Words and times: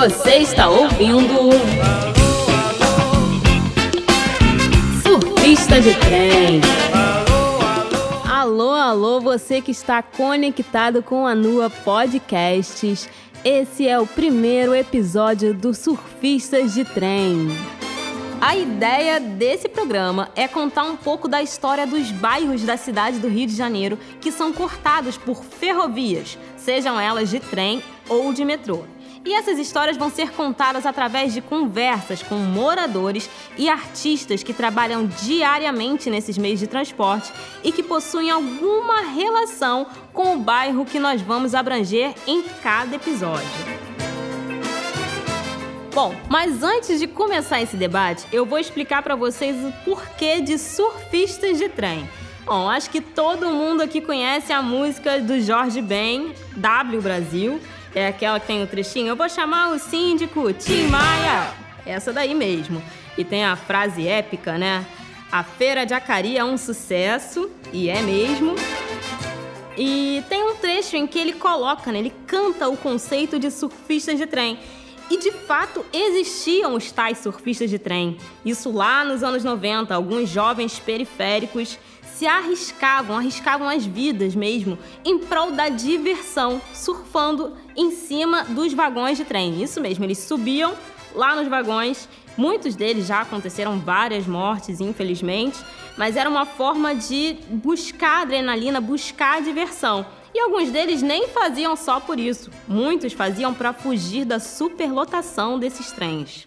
Você 0.00 0.36
está 0.36 0.66
ouvindo. 0.70 1.50
Surfista 5.02 5.78
de 5.78 5.94
trem. 5.94 6.62
Alô, 8.26 8.70
alô, 8.70 9.20
você 9.20 9.60
que 9.60 9.70
está 9.70 10.02
conectado 10.02 11.02
com 11.02 11.26
a 11.26 11.34
Nua 11.34 11.68
Podcasts. 11.68 13.10
Esse 13.44 13.86
é 13.86 14.00
o 14.00 14.06
primeiro 14.06 14.74
episódio 14.74 15.52
do 15.52 15.74
Surfistas 15.74 16.72
de 16.72 16.82
Trem. 16.82 17.48
A 18.40 18.56
ideia 18.56 19.20
desse 19.20 19.68
programa 19.68 20.30
é 20.34 20.48
contar 20.48 20.84
um 20.84 20.96
pouco 20.96 21.28
da 21.28 21.42
história 21.42 21.86
dos 21.86 22.10
bairros 22.10 22.62
da 22.62 22.78
cidade 22.78 23.18
do 23.18 23.28
Rio 23.28 23.46
de 23.46 23.54
Janeiro 23.54 23.98
que 24.18 24.32
são 24.32 24.50
cortados 24.50 25.18
por 25.18 25.44
ferrovias, 25.44 26.38
sejam 26.56 26.98
elas 26.98 27.28
de 27.28 27.38
trem 27.38 27.82
ou 28.08 28.32
de 28.32 28.46
metrô. 28.46 28.82
E 29.22 29.34
essas 29.34 29.58
histórias 29.58 29.98
vão 29.98 30.08
ser 30.08 30.30
contadas 30.32 30.86
através 30.86 31.34
de 31.34 31.42
conversas 31.42 32.22
com 32.22 32.36
moradores 32.36 33.28
e 33.58 33.68
artistas 33.68 34.42
que 34.42 34.54
trabalham 34.54 35.06
diariamente 35.06 36.08
nesses 36.08 36.38
meios 36.38 36.58
de 36.58 36.66
transporte 36.66 37.30
e 37.62 37.70
que 37.70 37.82
possuem 37.82 38.30
alguma 38.30 39.02
relação 39.02 39.86
com 40.12 40.36
o 40.36 40.38
bairro 40.38 40.86
que 40.86 40.98
nós 40.98 41.20
vamos 41.20 41.54
abranger 41.54 42.14
em 42.26 42.42
cada 42.62 42.96
episódio. 42.96 43.46
Bom, 45.92 46.14
mas 46.28 46.62
antes 46.62 46.98
de 46.98 47.06
começar 47.06 47.60
esse 47.60 47.76
debate, 47.76 48.24
eu 48.32 48.46
vou 48.46 48.58
explicar 48.58 49.02
para 49.02 49.16
vocês 49.16 49.56
o 49.62 49.72
porquê 49.84 50.40
de 50.40 50.56
surfistas 50.56 51.58
de 51.58 51.68
trem. 51.68 52.08
Bom, 52.46 52.70
acho 52.70 52.88
que 52.88 53.00
todo 53.00 53.50
mundo 53.50 53.82
aqui 53.82 54.00
conhece 54.00 54.52
a 54.52 54.62
música 54.62 55.20
do 55.20 55.40
Jorge 55.40 55.82
Ben, 55.82 56.32
W 56.56 57.02
Brasil. 57.02 57.60
É 57.94 58.06
aquela 58.06 58.38
que 58.38 58.46
tem 58.46 58.60
o 58.60 58.64
um 58.64 58.66
trechinho. 58.66 59.08
Eu 59.08 59.16
vou 59.16 59.28
chamar 59.28 59.70
o 59.70 59.78
síndico 59.78 60.52
Tim 60.52 60.86
Maia. 60.86 61.52
Essa 61.84 62.12
daí 62.12 62.34
mesmo. 62.34 62.82
E 63.18 63.24
tem 63.24 63.44
a 63.44 63.56
frase 63.56 64.06
épica, 64.06 64.56
né? 64.56 64.86
A 65.30 65.42
feira 65.42 65.84
de 65.84 65.94
Acari 65.94 66.36
é 66.36 66.44
um 66.44 66.56
sucesso, 66.56 67.50
e 67.72 67.88
é 67.88 68.00
mesmo. 68.02 68.54
E 69.76 70.22
tem 70.28 70.42
um 70.42 70.56
trecho 70.56 70.96
em 70.96 71.06
que 71.06 71.18
ele 71.18 71.32
coloca, 71.32 71.90
né? 71.92 71.98
Ele 71.98 72.12
canta 72.26 72.68
o 72.68 72.76
conceito 72.76 73.38
de 73.38 73.50
surfistas 73.50 74.18
de 74.18 74.26
trem. 74.26 74.58
E 75.10 75.16
de 75.16 75.32
fato 75.32 75.84
existiam 75.92 76.74
os 76.74 76.92
tais 76.92 77.18
surfistas 77.18 77.68
de 77.68 77.78
trem. 77.78 78.16
Isso 78.44 78.70
lá 78.70 79.04
nos 79.04 79.24
anos 79.24 79.42
90, 79.42 79.92
alguns 79.92 80.28
jovens 80.28 80.78
periféricos 80.78 81.78
se 82.20 82.26
arriscavam, 82.26 83.16
arriscavam 83.16 83.66
as 83.66 83.86
vidas 83.86 84.34
mesmo, 84.34 84.78
em 85.02 85.18
prol 85.20 85.52
da 85.52 85.70
diversão, 85.70 86.60
surfando 86.74 87.56
em 87.74 87.92
cima 87.92 88.44
dos 88.44 88.74
vagões 88.74 89.16
de 89.16 89.24
trem. 89.24 89.62
Isso 89.62 89.80
mesmo, 89.80 90.04
eles 90.04 90.18
subiam 90.18 90.74
lá 91.14 91.34
nos 91.34 91.48
vagões. 91.48 92.06
Muitos 92.36 92.76
deles 92.76 93.06
já 93.06 93.22
aconteceram 93.22 93.78
várias 93.78 94.26
mortes, 94.26 94.82
infelizmente, 94.82 95.58
mas 95.96 96.14
era 96.14 96.28
uma 96.28 96.44
forma 96.44 96.94
de 96.94 97.38
buscar 97.48 98.20
adrenalina, 98.20 98.82
buscar 98.82 99.40
diversão. 99.40 100.04
E 100.34 100.40
alguns 100.40 100.70
deles 100.70 101.00
nem 101.00 101.26
faziam 101.28 101.74
só 101.74 102.00
por 102.00 102.20
isso. 102.20 102.50
Muitos 102.68 103.14
faziam 103.14 103.54
para 103.54 103.72
fugir 103.72 104.26
da 104.26 104.38
superlotação 104.38 105.58
desses 105.58 105.90
trens. 105.90 106.44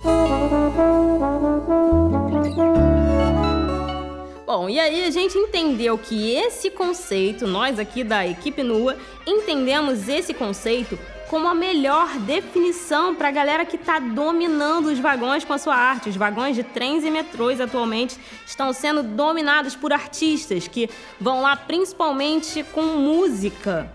Bom, 4.45 4.67
e 4.67 4.77
aí 4.77 5.05
a 5.05 5.09
gente 5.09 5.38
entendeu 5.38 5.97
que 5.97 6.33
esse 6.36 6.69
conceito, 6.69 7.47
nós 7.47 7.80
aqui 7.80 8.03
da 8.03 8.27
equipe 8.27 8.61
Nua, 8.61 8.97
entendemos 9.25 10.09
esse 10.09 10.33
conceito 10.33 10.99
como 11.30 11.47
a 11.47 11.55
melhor 11.55 12.19
definição 12.19 13.16
para 13.16 13.30
a 13.30 13.31
galera 13.31 13.65
que 13.65 13.77
está 13.77 13.99
dominando 13.99 14.87
os 14.87 14.99
vagões 14.99 15.45
com 15.45 15.54
a 15.54 15.58
sua 15.58 15.76
arte. 15.76 16.09
Os 16.09 16.17
vagões 16.17 16.58
de 16.58 16.64
trens 16.64 17.05
e 17.05 17.09
metrôs 17.09 17.61
atualmente 17.61 18.20
estão 18.45 18.73
sendo 18.73 19.02
dominados 19.02 19.77
por 19.77 19.93
artistas 19.93 20.67
que 20.67 20.89
vão 21.20 21.42
lá 21.42 21.55
principalmente 21.55 22.64
com 22.64 22.81
música. 22.81 23.89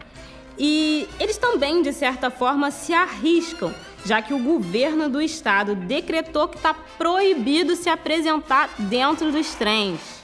E 0.58 1.06
eles 1.20 1.36
também, 1.36 1.82
de 1.82 1.92
certa 1.92 2.30
forma, 2.30 2.70
se 2.70 2.94
arriscam, 2.94 3.72
já 4.04 4.22
que 4.22 4.32
o 4.32 4.42
governo 4.42 5.10
do 5.10 5.20
estado 5.20 5.74
decretou 5.74 6.48
que 6.48 6.56
está 6.56 6.72
proibido 6.72 7.76
se 7.76 7.90
apresentar 7.90 8.70
dentro 8.78 9.30
dos 9.30 9.54
trens. 9.54 10.17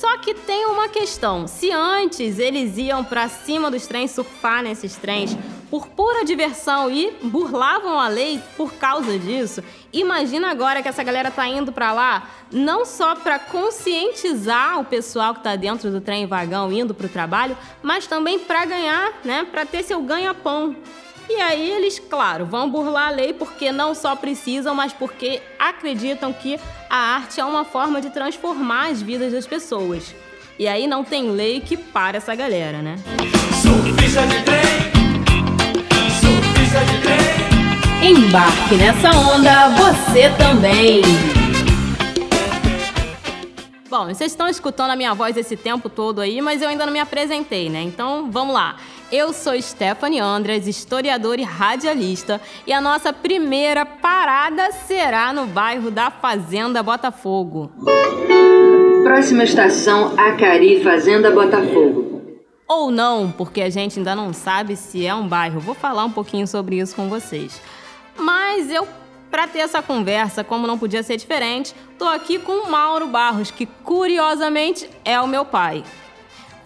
Só 0.00 0.16
que 0.16 0.32
tem 0.32 0.64
uma 0.64 0.88
questão: 0.88 1.46
se 1.46 1.70
antes 1.70 2.38
eles 2.38 2.78
iam 2.78 3.04
para 3.04 3.28
cima 3.28 3.70
dos 3.70 3.86
trens 3.86 4.12
surfar 4.12 4.62
nesses 4.62 4.96
trens 4.96 5.36
por 5.70 5.88
pura 5.88 6.24
diversão 6.24 6.90
e 6.90 7.12
burlavam 7.22 8.00
a 8.00 8.08
lei 8.08 8.42
por 8.56 8.72
causa 8.72 9.18
disso, 9.18 9.62
imagina 9.92 10.50
agora 10.50 10.82
que 10.82 10.88
essa 10.88 11.02
galera 11.02 11.30
tá 11.30 11.46
indo 11.46 11.70
para 11.70 11.92
lá 11.92 12.30
não 12.50 12.86
só 12.86 13.14
para 13.14 13.38
conscientizar 13.38 14.80
o 14.80 14.84
pessoal 14.86 15.34
que 15.34 15.44
tá 15.44 15.54
dentro 15.54 15.90
do 15.90 16.00
trem 16.00 16.26
vagão 16.26 16.72
indo 16.72 16.94
para 16.94 17.06
o 17.06 17.10
trabalho, 17.10 17.56
mas 17.82 18.06
também 18.06 18.38
para 18.38 18.64
ganhar, 18.64 19.12
né, 19.22 19.46
para 19.48 19.66
ter 19.66 19.84
seu 19.84 20.00
ganha-pão. 20.00 20.74
E 21.28 21.34
aí 21.34 21.70
eles, 21.70 22.00
claro, 22.00 22.44
vão 22.46 22.68
burlar 22.68 23.08
a 23.08 23.10
lei 23.10 23.32
porque 23.32 23.70
não 23.70 23.94
só 23.94 24.16
precisam, 24.16 24.74
mas 24.74 24.92
porque 24.92 25.40
acreditam 25.58 26.32
que 26.32 26.58
a 26.90 26.96
arte 26.96 27.40
é 27.40 27.44
uma 27.44 27.64
forma 27.64 28.00
de 28.00 28.10
transformar 28.10 28.88
as 28.88 29.00
vidas 29.00 29.32
das 29.32 29.46
pessoas. 29.46 30.12
E 30.58 30.66
aí 30.66 30.88
não 30.88 31.04
tem 31.04 31.30
lei 31.30 31.60
que 31.60 31.76
pare 31.76 32.16
essa 32.16 32.34
galera, 32.34 32.82
né? 32.82 32.96
Surfista 33.62 34.26
de 34.26 34.42
trem, 34.42 34.60
surfista 36.20 36.80
de 36.84 37.00
trem. 37.00 38.10
Embarque 38.10 38.74
nessa 38.74 39.10
onda, 39.10 39.68
você 39.68 40.30
também. 40.36 41.02
Bom, 43.88 44.06
vocês 44.06 44.32
estão 44.32 44.48
escutando 44.48 44.90
a 44.90 44.96
minha 44.96 45.14
voz 45.14 45.36
esse 45.36 45.56
tempo 45.56 45.88
todo 45.88 46.20
aí, 46.20 46.40
mas 46.40 46.60
eu 46.60 46.68
ainda 46.68 46.86
não 46.86 46.92
me 46.92 47.00
apresentei, 47.00 47.70
né? 47.70 47.82
Então, 47.82 48.30
vamos 48.30 48.52
lá. 48.54 48.76
Eu 49.12 49.32
sou 49.32 49.60
Stephanie 49.60 50.20
Andres, 50.20 50.68
historiadora 50.68 51.40
e 51.40 51.44
radialista, 51.44 52.40
e 52.64 52.72
a 52.72 52.80
nossa 52.80 53.12
primeira 53.12 53.84
parada 53.84 54.70
será 54.70 55.32
no 55.32 55.46
bairro 55.46 55.90
da 55.90 56.12
Fazenda 56.12 56.80
Botafogo. 56.80 57.72
Próxima 59.02 59.42
estação, 59.42 60.14
Acari, 60.16 60.84
Fazenda 60.84 61.28
Botafogo. 61.32 62.22
Ou 62.68 62.92
não, 62.92 63.32
porque 63.32 63.62
a 63.62 63.68
gente 63.68 63.98
ainda 63.98 64.14
não 64.14 64.32
sabe 64.32 64.76
se 64.76 65.04
é 65.04 65.12
um 65.12 65.26
bairro. 65.26 65.58
Vou 65.58 65.74
falar 65.74 66.04
um 66.04 66.12
pouquinho 66.12 66.46
sobre 66.46 66.78
isso 66.78 66.94
com 66.94 67.08
vocês. 67.08 67.60
Mas 68.16 68.70
eu 68.70 68.86
para 69.28 69.46
ter 69.46 69.60
essa 69.60 69.80
conversa, 69.80 70.42
como 70.42 70.66
não 70.66 70.78
podia 70.78 71.02
ser 71.02 71.16
diferente, 71.16 71.74
tô 71.98 72.04
aqui 72.04 72.38
com 72.38 72.64
o 72.64 72.70
Mauro 72.70 73.06
Barros, 73.06 73.50
que 73.50 73.64
curiosamente 73.64 74.90
é 75.04 75.20
o 75.20 75.28
meu 75.28 75.44
pai. 75.44 75.84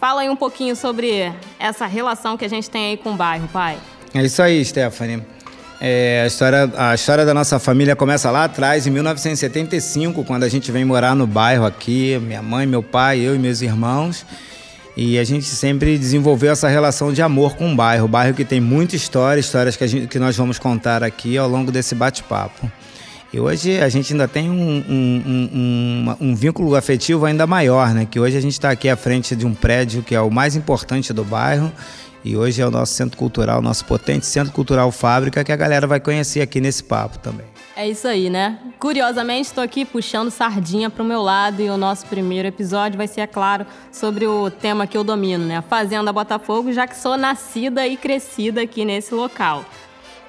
Fala 0.05 0.21
aí 0.21 0.29
um 0.29 0.37
pouquinho 0.37 0.77
sobre 0.77 1.33
essa 1.59 1.87
relação 1.87 2.37
que 2.37 2.45
a 2.45 2.49
gente 2.49 2.69
tem 2.69 2.91
aí 2.91 2.97
com 2.99 3.13
o 3.13 3.17
bairro, 3.17 3.49
pai. 3.49 3.79
É 4.13 4.23
isso 4.23 4.43
aí, 4.43 4.63
Stephanie. 4.63 5.23
É, 5.81 6.21
a, 6.25 6.27
história, 6.27 6.71
a 6.77 6.95
história 6.95 7.25
da 7.25 7.33
nossa 7.33 7.59
família 7.59 7.97
começa 7.97 8.31
lá 8.31 8.45
atrás, 8.45 8.87
em 8.87 8.91
1975, 8.91 10.23
quando 10.25 10.43
a 10.43 10.49
gente 10.51 10.71
vem 10.71 10.85
morar 10.85 11.17
no 11.17 11.27
bairro 11.27 11.65
aqui, 11.65 12.19
minha 12.19 12.43
mãe, 12.43 12.67
meu 12.67 12.83
pai, 12.83 13.21
eu 13.21 13.35
e 13.35 13.39
meus 13.39 13.63
irmãos. 13.63 14.27
E 14.95 15.19
a 15.19 15.25
gente 15.25 15.47
sempre 15.47 15.97
desenvolveu 15.97 16.53
essa 16.53 16.69
relação 16.69 17.11
de 17.11 17.23
amor 17.23 17.57
com 17.57 17.73
o 17.73 17.75
bairro. 17.75 18.05
O 18.05 18.09
bairro 18.09 18.35
que 18.35 18.45
tem 18.45 18.61
muita 18.61 18.95
história, 18.95 19.41
histórias 19.41 19.75
que, 19.75 19.89
gente, 19.89 20.07
que 20.07 20.19
nós 20.19 20.37
vamos 20.37 20.59
contar 20.59 21.03
aqui 21.03 21.39
ao 21.39 21.49
longo 21.49 21.73
desse 21.73 21.95
bate-papo. 21.95 22.71
E 23.35 23.41
hoje 23.41 23.81
a 23.81 23.89
gente 23.89 24.13
ainda 24.13 24.29
tem 24.29 24.49
um, 24.49 24.85
um, 24.89 25.49
um, 25.53 26.17
um, 26.21 26.35
vínculo 26.37 26.77
afetivo 26.77 27.27
ainda 27.27 27.49
maior, 27.49 27.93
né? 27.93 28.07
Que 28.09 28.21
hoje 28.21 28.37
a 28.37 28.41
gente 28.41 28.53
está 28.53 28.71
aqui 28.71 28.89
à 28.89 28.97
frente 28.97 29.35
de 29.35 29.45
um 29.45 29.53
prédio 29.53 30.05
que 30.05 30.15
é 30.15 30.21
o 30.21 30.31
mais 30.31 30.55
importante 30.55 31.13
do 31.13 31.25
bairro. 31.25 31.73
E 32.25 32.37
hoje 32.37 32.63
é 32.63 32.67
o 32.67 32.71
nosso 32.71 32.93
centro 32.93 33.19
cultural, 33.19 33.61
nosso 33.61 33.85
potente 33.87 34.25
centro 34.25 34.53
cultural 34.53 34.93
Fábrica, 34.93 35.43
que 35.43 35.51
a 35.51 35.57
galera 35.57 35.85
vai 35.85 35.99
conhecer 35.99 36.43
aqui 36.43 36.61
nesse 36.61 36.85
papo 36.85 37.19
também. 37.19 37.45
É 37.77 37.89
isso 37.89 38.07
aí, 38.07 38.31
né? 38.31 38.57
Curiosamente, 38.79 39.49
estou 39.49 39.65
aqui 39.65 39.85
puxando 39.85 40.31
sardinha 40.31 40.89
para 40.89 41.03
o 41.03 41.07
meu 41.07 41.21
lado 41.21 41.61
e 41.61 41.69
o 41.69 41.77
nosso 41.77 42.07
primeiro 42.07 42.47
episódio 42.47 42.97
vai 42.97 43.09
ser, 43.09 43.23
é 43.23 43.27
claro, 43.27 43.67
sobre 43.91 44.29
o 44.29 44.49
tema 44.49 44.87
que 44.87 44.97
eu 44.97 45.03
domino, 45.03 45.45
né? 45.45 45.57
A 45.57 45.63
Fazenda 45.63 46.13
Botafogo, 46.13 46.73
já 46.73 46.87
que 46.87 46.97
sou 46.97 47.17
nascida 47.17 47.85
e 47.85 47.97
crescida 47.97 48.63
aqui 48.63 48.85
nesse 48.85 49.13
local. 49.13 49.65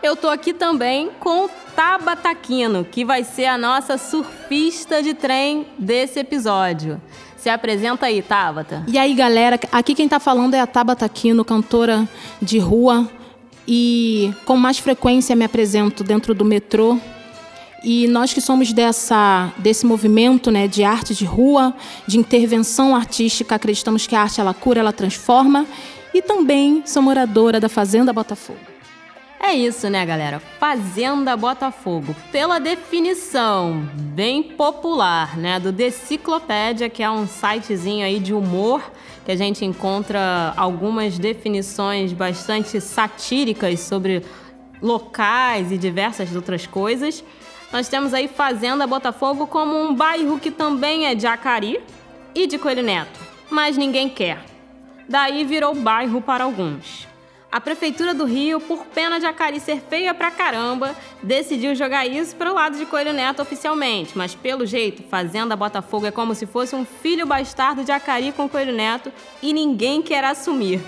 Eu 0.06 0.16
tô 0.16 0.30
aqui 0.30 0.54
também 0.54 1.10
com 1.20 1.50
Tabata 1.76 2.30
Aquino, 2.30 2.86
que 2.86 3.04
vai 3.04 3.24
ser 3.24 3.46
a 3.46 3.58
nossa 3.58 3.98
surfista 3.98 5.02
de 5.02 5.16
trem 5.16 5.66
desse 5.80 6.20
episódio. 6.20 7.02
Se 7.36 7.50
apresenta 7.50 8.06
aí, 8.06 8.22
Tabata. 8.22 8.84
E 8.88 9.00
aí, 9.00 9.16
galera, 9.16 9.60
aqui 9.72 9.96
quem 9.96 10.08
tá 10.08 10.20
falando 10.20 10.54
é 10.54 10.60
a 10.60 10.68
Tabata 10.68 11.06
Aquino, 11.06 11.44
cantora 11.44 12.08
de 12.40 12.60
rua. 12.60 13.10
E 13.68 14.32
com 14.46 14.56
mais 14.56 14.78
frequência 14.78 15.36
me 15.36 15.44
apresento 15.44 16.04
dentro 16.04 16.36
do 16.36 16.46
metrô 16.46 17.00
e 17.84 18.08
nós 18.08 18.32
que 18.32 18.42
somos 18.42 18.72
dessa, 18.72 19.52
desse 19.58 19.88
movimento 19.88 20.52
né, 20.52 20.68
de 20.68 20.84
arte 20.84 21.16
de 21.16 21.26
rua, 21.26 21.74
de 22.06 22.20
intervenção 22.20 22.96
artística, 22.96 23.56
acreditamos 23.56 24.06
que 24.06 24.16
a 24.16 24.22
arte 24.22 24.40
ela 24.40 24.54
cura, 24.54 24.82
ela 24.82 24.94
transforma. 24.94 25.66
E 26.14 26.22
também 26.22 26.84
sou 26.86 27.02
moradora 27.02 27.60
da 27.60 27.68
Fazenda 27.68 28.14
Botafogo. 28.14 28.75
É 29.40 29.54
isso, 29.54 29.90
né, 29.90 30.06
galera? 30.06 30.40
Fazenda 30.40 31.36
Botafogo, 31.38 32.16
pela 32.32 32.60
definição 32.60 33.88
bem 33.94 34.42
popular, 34.42 35.38
né, 35.38 35.60
do 35.60 35.72
Deciclopédia, 35.72 36.90
que 36.90 37.04
é 37.04 37.10
um 37.10 37.28
sitezinho 37.28 38.06
aí 38.06 38.20
de 38.20 38.34
humor 38.34 38.82
que 39.26 39.32
a 39.32 39.36
gente 39.36 39.66
encontra 39.66 40.54
algumas 40.56 41.18
definições 41.18 42.14
bastante 42.14 42.80
satíricas 42.80 43.80
sobre 43.80 44.24
locais 44.82 45.72
e 45.72 45.78
diversas 45.78 46.36
outras 46.36 46.68
coisas. 46.68 47.24
Nós 47.74 47.90
temos 47.90 48.14
aí 48.14 48.28
Fazenda 48.28 48.86
Botafogo 48.86 49.48
como 49.48 49.76
um 49.76 49.94
bairro 49.94 50.40
que 50.40 50.52
também 50.52 51.08
é 51.08 51.16
de 51.16 51.26
Acari 51.26 51.80
e 52.34 52.46
de 52.46 52.58
Coelho 52.58 52.84
Neto, 52.84 53.20
mas 53.50 53.76
ninguém 53.76 54.08
quer. 54.08 54.44
Daí 55.10 55.44
virou 55.44 55.74
bairro 55.74 56.22
para 56.22 56.44
alguns. 56.44 57.08
A 57.56 57.62
Prefeitura 57.62 58.14
do 58.14 58.26
Rio, 58.26 58.60
por 58.60 58.86
pena 58.88 59.18
de 59.18 59.26
Acari 59.26 59.62
ser 59.62 59.82
feia 59.90 60.14
pra 60.14 60.30
caramba, 60.30 60.94
decidiu 61.24 61.74
jogar 61.74 62.06
isso 62.06 62.36
para 62.36 62.52
o 62.52 62.54
lado 62.54 62.78
de 62.78 62.86
Coelho 62.86 63.14
Neto 63.14 63.42
oficialmente. 63.42 64.12
Mas 64.14 64.36
pelo 64.36 64.66
jeito, 64.66 65.04
Fazenda 65.04 65.56
Botafogo 65.56 66.06
é 66.06 66.12
como 66.12 66.36
se 66.36 66.46
fosse 66.46 66.76
um 66.76 66.84
filho 66.84 67.26
bastardo 67.26 67.86
de 67.86 67.94
Acari 67.94 68.34
com 68.34 68.50
Coelho 68.50 68.74
Neto 68.74 69.10
e 69.42 69.54
ninguém 69.54 70.02
quer 70.02 70.26
assumir. 70.26 70.82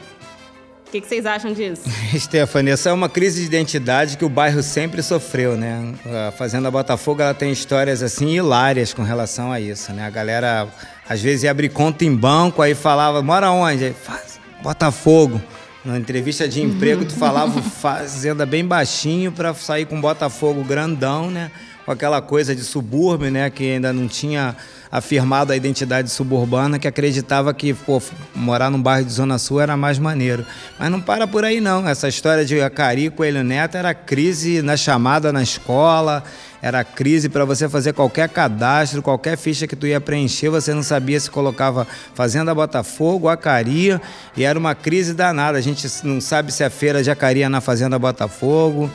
O 0.86 0.92
que, 0.92 1.00
vocês 1.00 1.26
acham 1.26 1.54
disso? 1.54 1.84
Stephanie, 2.20 2.74
essa 2.74 2.90
é 2.90 2.92
uma 2.92 3.08
crise 3.08 3.40
de 3.40 3.48
identidade 3.48 4.18
que 4.18 4.26
o 4.26 4.30
bairro 4.30 4.62
sempre 4.62 5.02
sofreu, 5.02 5.56
né? 5.56 5.94
A 6.28 6.34
Fazenda 6.34 6.70
Botafogo 6.70 7.22
ela 7.22 7.34
tem 7.34 7.50
histórias 7.50 8.04
assim 8.04 8.28
hilárias 8.36 8.94
com 8.94 9.04
relação 9.04 9.54
a 9.54 9.62
isso, 9.62 9.94
né? 9.94 10.06
A 10.06 10.10
galera 10.10 10.68
às 11.08 11.22
vezes 11.22 11.44
ia 11.44 11.52
abrir 11.52 11.70
conta 11.70 12.04
em 12.04 12.14
banco, 12.14 12.62
aí 12.62 12.76
falava, 12.76 13.24
mora 13.24 13.52
onde? 13.52 13.94
Faz 13.94 14.38
Botafogo. 14.62 15.42
Na 15.88 15.98
entrevista 15.98 16.50
de 16.50 16.62
emprego, 16.62 17.06
tu 17.06 17.14
falava 17.14 17.62
fazenda 17.62 18.46
bem 18.46 18.66
baixinho 18.66 19.32
para 19.32 19.54
sair 19.54 19.86
com 19.86 20.02
Botafogo 20.02 20.62
grandão, 20.62 21.32
né? 21.32 21.50
Com 21.86 21.92
aquela 21.94 22.22
coisa 22.22 22.54
de 22.54 22.62
subúrbio, 22.62 23.32
né? 23.32 23.50
Que 23.50 23.72
ainda 23.72 23.94
não 23.94 24.06
tinha 24.06 24.54
afirmado 24.92 25.52
a 25.52 25.56
identidade 25.56 26.10
suburbana, 26.10 26.80
que 26.80 26.88
acreditava 26.88 27.54
que 27.54 27.74
pô, 27.74 28.02
morar 28.36 28.70
num 28.70 28.82
bairro 28.82 29.06
de 29.06 29.12
Zona 29.12 29.38
Sul 29.38 29.62
era 29.62 29.76
mais 29.76 30.00
maneiro. 30.00 30.46
Mas 30.80 30.90
não 30.90 31.02
para 31.02 31.28
por 31.28 31.44
aí, 31.44 31.60
não. 31.60 31.88
Essa 31.88 32.08
história 32.08 32.46
de 32.46 32.62
Acari, 32.62 33.10
Coelho 33.10 33.44
Neto 33.44 33.78
era 33.78 33.94
crise 33.94 34.62
na 34.62 34.78
chamada 34.78 35.32
na 35.34 35.44
escola, 35.44 36.24
era 36.62 36.84
crise 36.84 37.30
para 37.30 37.46
você 37.46 37.70
fazer 37.70 37.94
qualquer 37.94 38.30
cadastro, 38.30 39.02
qualquer 39.02 39.38
ficha 39.38 39.68
que 39.68 39.76
tu 39.76 39.86
ia 39.86 40.02
preencher, 40.02 40.50
você 40.50 40.74
não 40.74 40.84
sabia 40.84 41.20
se 41.20 41.30
colocava 41.30 41.88
Fazenda 42.14 42.54
Botafogo, 42.54 43.30
Acari, 43.30 44.00
e 44.36 44.44
era 44.44 44.58
uma 44.58 44.74
crise 44.74 45.14
danada. 45.14 45.58
A 45.58 45.62
gente 45.62 45.88
não 46.04 46.20
sabe 46.20 46.52
se 46.52 46.64
a 46.64 46.70
feira 46.70 47.04
de 47.04 47.12
Acari 47.12 47.44
é 47.44 47.50
na 47.50 47.62
Fazenda 47.62 48.00
Botafogo, 48.00 48.90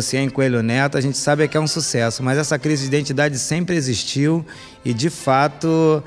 se 0.00 0.16
é 0.16 0.28
Coelho 0.28 0.62
Neto, 0.62 0.98
a 0.98 1.00
gente 1.00 1.16
sabe 1.16 1.46
que 1.48 1.56
é 1.56 1.60
um 1.60 1.66
sucesso, 1.66 2.22
mas 2.22 2.38
essa 2.38 2.58
crise 2.58 2.82
de 2.82 2.88
identidade 2.88 3.38
sempre 3.38 3.76
existiu 3.76 4.44
e, 4.84 4.92
de 4.92 5.10
fato, 5.10 6.02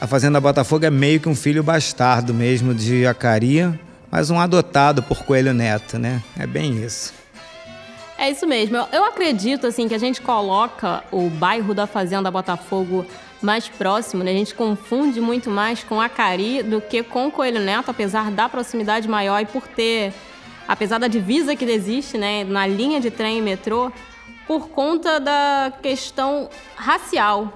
a 0.00 0.06
Fazenda 0.06 0.40
Botafogo 0.40 0.84
é 0.84 0.90
meio 0.90 1.18
que 1.18 1.28
um 1.28 1.34
filho 1.34 1.62
bastardo 1.62 2.32
mesmo 2.32 2.74
de 2.74 3.06
Acari, 3.06 3.78
mas 4.10 4.30
um 4.30 4.38
adotado 4.38 5.02
por 5.02 5.24
Coelho 5.24 5.52
Neto, 5.52 5.98
né? 5.98 6.22
É 6.38 6.46
bem 6.46 6.84
isso. 6.84 7.12
É 8.18 8.30
isso 8.30 8.46
mesmo. 8.46 8.76
Eu, 8.92 9.04
acredito 9.04 9.66
assim 9.66 9.86
que 9.86 9.94
a 9.94 9.98
gente 9.98 10.20
coloca 10.20 11.04
o 11.12 11.30
bairro 11.30 11.72
da 11.72 11.86
Fazenda 11.86 12.30
Botafogo 12.30 13.06
mais 13.40 13.68
próximo, 13.68 14.24
né? 14.24 14.32
A 14.32 14.34
gente 14.34 14.54
confunde 14.56 15.20
muito 15.20 15.48
mais 15.48 15.84
com 15.84 16.00
Acari 16.00 16.62
do 16.62 16.80
que 16.80 17.02
com 17.04 17.30
Coelho 17.30 17.60
Neto, 17.60 17.90
apesar 17.90 18.32
da 18.32 18.48
proximidade 18.48 19.08
maior 19.08 19.40
e 19.40 19.46
por 19.46 19.68
ter, 19.68 20.12
apesar 20.68 20.98
da 20.98 21.08
divisa 21.08 21.56
que 21.56 21.64
existe, 21.64 22.18
né, 22.18 22.44
na 22.44 22.66
linha 22.66 23.00
de 23.00 23.10
trem 23.10 23.38
e 23.38 23.42
metrô, 23.42 23.90
por 24.46 24.68
conta 24.68 25.18
da 25.18 25.72
questão 25.82 26.48
racial 26.76 27.52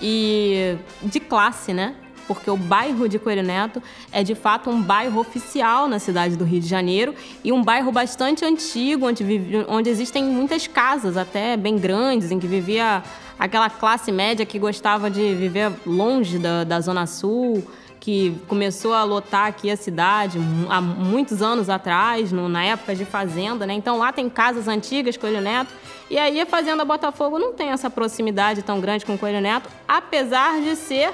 e 0.00 0.76
de 1.02 1.20
classe, 1.20 1.72
né? 1.72 1.94
porque 2.28 2.50
o 2.50 2.56
bairro 2.56 3.08
de 3.08 3.18
Coelho 3.18 3.42
Neto 3.42 3.82
é 4.12 4.22
de 4.22 4.34
fato 4.34 4.68
um 4.68 4.82
bairro 4.82 5.18
oficial 5.18 5.88
na 5.88 5.98
cidade 5.98 6.36
do 6.36 6.44
Rio 6.44 6.60
de 6.60 6.68
Janeiro 6.68 7.14
e 7.42 7.50
um 7.50 7.64
bairro 7.64 7.90
bastante 7.90 8.44
antigo, 8.44 9.06
onde, 9.06 9.24
vive, 9.24 9.64
onde 9.66 9.88
existem 9.88 10.22
muitas 10.22 10.66
casas, 10.66 11.16
até 11.16 11.56
bem 11.56 11.78
grandes, 11.78 12.30
em 12.30 12.38
que 12.38 12.46
vivia 12.46 13.02
aquela 13.38 13.70
classe 13.70 14.12
média 14.12 14.44
que 14.44 14.58
gostava 14.58 15.10
de 15.10 15.34
viver 15.34 15.72
longe 15.86 16.38
da, 16.38 16.64
da 16.64 16.80
Zona 16.80 17.06
Sul, 17.06 17.64
que 18.00 18.40
começou 18.46 18.94
a 18.94 19.02
lotar 19.04 19.46
aqui 19.46 19.70
a 19.70 19.76
cidade 19.76 20.38
há 20.68 20.80
muitos 20.80 21.42
anos 21.42 21.68
atrás, 21.68 22.32
no, 22.32 22.48
na 22.48 22.64
época 22.64 22.94
de 22.94 23.04
fazenda, 23.04 23.66
né? 23.66 23.74
Então 23.74 23.98
lá 23.98 24.12
tem 24.12 24.28
casas 24.28 24.68
antigas, 24.68 25.16
Coelho 25.16 25.40
Neto, 25.40 25.72
e 26.10 26.16
aí 26.16 26.40
a 26.40 26.46
Fazenda 26.46 26.84
Botafogo 26.84 27.38
não 27.38 27.52
tem 27.52 27.70
essa 27.70 27.90
proximidade 27.90 28.62
tão 28.62 28.80
grande 28.80 29.04
com 29.04 29.18
Coelho 29.18 29.40
Neto, 29.40 29.68
apesar 29.86 30.60
de 30.60 30.74
ser 30.76 31.12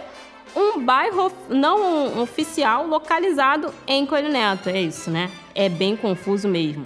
um 0.54 0.80
bairro 0.80 1.32
não 1.48 2.22
oficial 2.22 2.86
localizado 2.86 3.74
em 3.86 4.06
Coelho 4.06 4.28
Neto. 4.28 4.68
É 4.68 4.80
isso, 4.80 5.10
né? 5.10 5.30
É 5.54 5.68
bem 5.68 5.96
confuso 5.96 6.46
mesmo. 6.46 6.84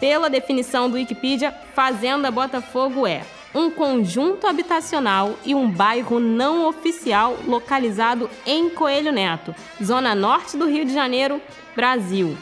Pela 0.00 0.28
definição 0.28 0.90
do 0.90 0.96
Wikipedia, 0.96 1.52
Fazenda 1.74 2.30
Botafogo 2.30 3.06
é 3.06 3.22
um 3.56 3.70
conjunto 3.70 4.46
habitacional 4.46 5.34
e 5.44 5.54
um 5.54 5.68
bairro 5.68 6.20
não 6.20 6.68
oficial 6.68 7.36
localizado 7.46 8.30
em 8.46 8.70
Coelho 8.70 9.10
Neto, 9.10 9.54
zona 9.82 10.14
norte 10.14 10.56
do 10.56 10.66
Rio 10.66 10.84
de 10.84 10.92
Janeiro, 10.92 11.40
Brasil. 11.74 12.36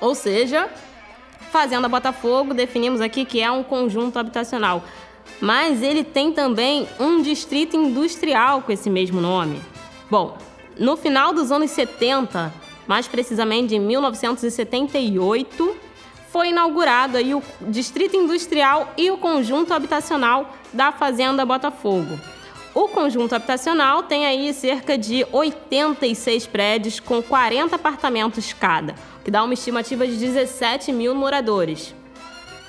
Ou 0.00 0.14
seja, 0.14 0.68
Fazenda 1.50 1.88
Botafogo 1.88 2.52
definimos 2.52 3.00
aqui 3.00 3.24
que 3.24 3.40
é 3.40 3.50
um 3.50 3.62
conjunto 3.62 4.18
habitacional 4.18 4.82
mas 5.40 5.82
ele 5.82 6.04
tem 6.04 6.32
também 6.32 6.88
um 6.98 7.20
distrito 7.20 7.76
industrial 7.76 8.62
com 8.62 8.72
esse 8.72 8.88
mesmo 8.88 9.20
nome. 9.20 9.60
Bom, 10.10 10.38
no 10.78 10.96
final 10.96 11.32
dos 11.32 11.52
anos 11.52 11.70
70, 11.70 12.52
mais 12.86 13.08
precisamente 13.08 13.74
em 13.74 13.80
1978, 13.80 15.76
foi 16.36 16.50
inaugurado 16.50 17.16
aí 17.16 17.34
o 17.34 17.42
distrito 17.62 18.14
industrial 18.14 18.92
e 18.94 19.10
o 19.10 19.16
conjunto 19.16 19.72
habitacional 19.72 20.54
da 20.70 20.92
Fazenda 20.92 21.46
Botafogo. 21.46 22.20
O 22.74 22.88
conjunto 22.88 23.34
habitacional 23.34 24.02
tem 24.02 24.26
aí 24.26 24.52
cerca 24.52 24.98
de 24.98 25.26
86 25.32 26.46
prédios 26.46 27.00
com 27.00 27.22
40 27.22 27.74
apartamentos 27.74 28.52
cada, 28.52 28.94
que 29.24 29.30
dá 29.30 29.42
uma 29.42 29.54
estimativa 29.54 30.06
de 30.06 30.14
17 30.14 30.92
mil 30.92 31.14
moradores 31.14 31.94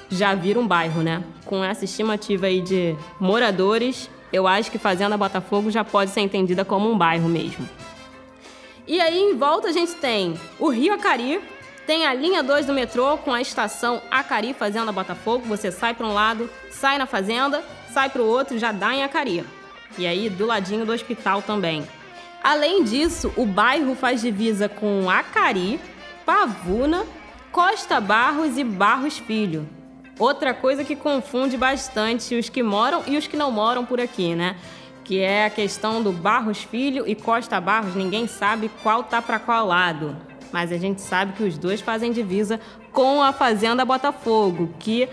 já 0.09 0.33
vira 0.33 0.57
um 0.57 0.65
bairro, 0.65 1.01
né? 1.01 1.21
Com 1.43 1.61
essa 1.61 1.83
estimativa 1.83 2.45
aí 2.45 2.61
de 2.61 2.95
moradores, 3.19 4.09
eu 4.31 4.47
acho 4.47 4.71
que 4.71 4.77
Fazenda 4.77 5.17
Botafogo 5.17 5.69
já 5.69 5.83
pode 5.83 6.11
ser 6.11 6.21
entendida 6.21 6.63
como 6.63 6.89
um 6.89 6.97
bairro 6.97 7.27
mesmo. 7.27 7.67
E 8.87 9.01
aí 9.01 9.19
em 9.19 9.35
volta 9.35 9.67
a 9.67 9.73
gente 9.73 9.95
tem 9.95 10.35
o 10.57 10.69
Rio 10.69 10.93
Acari, 10.93 11.41
tem 11.87 12.05
a 12.05 12.13
linha 12.13 12.43
2 12.43 12.65
do 12.65 12.73
metrô 12.73 13.17
com 13.17 13.33
a 13.33 13.39
estação 13.39 14.01
Acari 14.11 14.53
Fazenda 14.53 14.91
Botafogo. 14.91 15.45
Você 15.47 15.71
sai 15.71 15.93
para 15.93 16.05
um 16.05 16.13
lado, 16.13 16.49
sai 16.69 16.97
na 16.97 17.05
fazenda, 17.05 17.63
sai 17.89 18.09
para 18.09 18.21
o 18.21 18.27
outro, 18.27 18.59
já 18.59 18.73
dá 18.73 18.93
em 18.93 19.05
Acari. 19.05 19.45
E 19.97 20.05
aí 20.05 20.29
do 20.29 20.45
ladinho 20.45 20.85
do 20.85 20.91
hospital 20.91 21.41
também. 21.41 21.87
Além 22.43 22.83
disso, 22.83 23.31
o 23.37 23.45
bairro 23.45 23.95
faz 23.95 24.21
divisa 24.21 24.67
com 24.67 25.09
Acari, 25.09 25.79
Pavuna, 26.25 27.05
Costa 27.53 28.01
Barros 28.01 28.57
e 28.57 28.65
Barros 28.65 29.17
Filho. 29.17 29.67
Outra 30.19 30.53
coisa 30.53 30.83
que 30.83 30.95
confunde 30.95 31.55
bastante 31.55 32.35
os 32.35 32.49
que 32.49 32.61
moram 32.61 33.03
e 33.07 33.17
os 33.17 33.27
que 33.27 33.37
não 33.37 33.49
moram 33.49 33.85
por 33.85 34.01
aqui, 34.01 34.35
né? 34.35 34.57
Que 35.05 35.21
é 35.21 35.45
a 35.45 35.49
questão 35.49 36.03
do 36.03 36.11
Barros 36.11 36.61
Filho 36.63 37.07
e 37.07 37.15
Costa 37.15 37.61
Barros. 37.61 37.95
Ninguém 37.95 38.27
sabe 38.27 38.69
qual 38.83 39.03
tá 39.03 39.21
para 39.21 39.39
qual 39.39 39.65
lado. 39.65 40.17
Mas 40.51 40.71
a 40.71 40.77
gente 40.77 41.01
sabe 41.01 41.33
que 41.33 41.43
os 41.43 41.57
dois 41.57 41.81
fazem 41.81 42.11
divisa 42.11 42.59
com 42.91 43.21
a 43.21 43.31
Fazenda 43.31 43.85
Botafogo, 43.85 44.73
que 44.79 45.07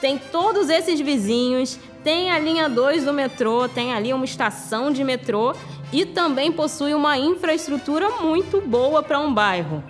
tem 0.00 0.18
todos 0.18 0.68
esses 0.68 1.00
vizinhos, 1.00 1.78
tem 2.02 2.30
a 2.30 2.38
linha 2.38 2.68
2 2.68 3.04
do 3.04 3.12
metrô, 3.12 3.68
tem 3.68 3.92
ali 3.92 4.12
uma 4.12 4.24
estação 4.24 4.90
de 4.90 5.04
metrô 5.04 5.54
e 5.92 6.04
também 6.04 6.50
possui 6.50 6.94
uma 6.94 7.16
infraestrutura 7.18 8.10
muito 8.20 8.60
boa 8.60 9.02
para 9.02 9.20
um 9.20 9.32
bairro 9.32 9.84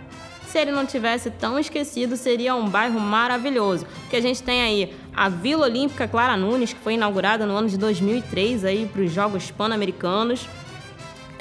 se 0.52 0.58
ele 0.58 0.70
não 0.70 0.84
tivesse 0.84 1.30
tão 1.30 1.58
esquecido, 1.58 2.14
seria 2.14 2.54
um 2.54 2.68
bairro 2.68 3.00
maravilhoso. 3.00 3.86
Que 4.10 4.16
a 4.16 4.20
gente 4.20 4.42
tem 4.42 4.60
aí 4.60 4.94
a 5.16 5.30
Vila 5.30 5.64
Olímpica 5.64 6.06
Clara 6.06 6.36
Nunes, 6.36 6.74
que 6.74 6.80
foi 6.80 6.92
inaugurada 6.92 7.46
no 7.46 7.56
ano 7.56 7.70
de 7.70 7.78
2003 7.78 8.66
aí 8.66 8.86
para 8.86 9.00
os 9.00 9.10
Jogos 9.10 9.50
Pan-Americanos. 9.50 10.46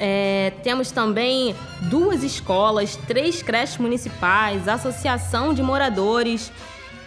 É, 0.04 0.52
temos 0.64 0.90
também 0.90 1.54
duas 1.82 2.24
escolas, 2.24 2.96
três 3.06 3.40
creches 3.40 3.78
municipais, 3.78 4.66
associação 4.66 5.54
de 5.54 5.62
moradores, 5.62 6.50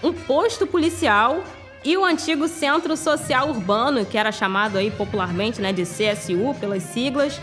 um 0.02 0.14
posto 0.14 0.66
policial 0.66 1.44
e 1.84 1.98
o 1.98 2.06
antigo 2.06 2.48
Centro 2.48 2.96
Social 2.96 3.50
Urbano, 3.50 4.06
que 4.06 4.18
era 4.18 4.32
chamado 4.32 4.78
aí 4.78 4.90
popularmente 4.92 5.60
né, 5.60 5.74
de 5.74 5.84
CSU 5.84 6.56
pelas 6.58 6.84
siglas, 6.84 7.42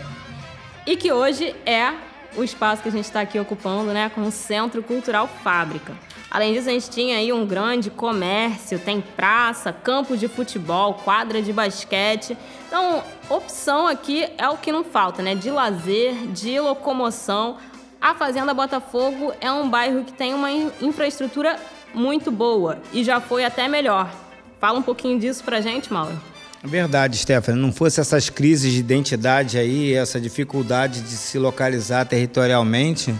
e 0.87 0.97
que 0.97 1.11
hoje 1.11 1.55
é 1.67 1.93
o 2.35 2.43
espaço 2.43 2.81
que 2.81 2.89
a 2.89 2.91
gente 2.91 3.05
está 3.05 3.21
aqui 3.21 3.39
ocupando, 3.39 3.93
né, 3.93 4.09
como 4.09 4.31
Centro 4.31 4.81
Cultural 4.81 5.29
Fábrica. 5.43 5.93
Além 6.33 6.51
disso, 6.51 6.67
a 6.67 6.71
gente 6.71 6.89
tinha 6.89 7.17
aí 7.17 7.31
um 7.31 7.45
grande 7.45 7.91
comércio, 7.91 8.79
tem 8.79 9.01
praça, 9.01 9.71
campo 9.71 10.17
de 10.17 10.27
futebol, 10.27 10.95
quadra 10.95 11.43
de 11.43 11.53
basquete. 11.53 12.35
Então, 12.67 13.03
opção 13.35 13.87
aqui 13.87 14.27
é 14.37 14.47
o 14.49 14.57
que 14.57 14.71
não 14.71 14.83
falta, 14.83 15.21
né? 15.21 15.35
De 15.35 15.49
lazer, 15.49 16.27
de 16.27 16.59
locomoção. 16.59 17.57
A 17.99 18.13
Fazenda 18.13 18.53
Botafogo 18.53 19.33
é 19.39 19.51
um 19.51 19.69
bairro 19.69 20.03
que 20.03 20.13
tem 20.13 20.33
uma 20.33 20.51
infraestrutura 20.51 21.57
muito 21.93 22.31
boa 22.31 22.79
e 22.91 23.03
já 23.03 23.19
foi 23.19 23.45
até 23.45 23.67
melhor. 23.67 24.11
Fala 24.59 24.79
um 24.79 24.81
pouquinho 24.81 25.19
disso 25.19 25.43
pra 25.43 25.61
gente, 25.61 25.91
Mauro. 25.91 26.19
É 26.63 26.67
verdade, 26.67 27.17
Stephanie. 27.17 27.61
Não 27.61 27.73
fosse 27.73 27.99
essas 27.99 28.29
crises 28.29 28.71
de 28.71 28.79
identidade 28.79 29.57
aí, 29.57 29.93
essa 29.93 30.19
dificuldade 30.19 31.01
de 31.01 31.09
se 31.09 31.37
localizar 31.37 32.05
territorialmente, 32.05 33.13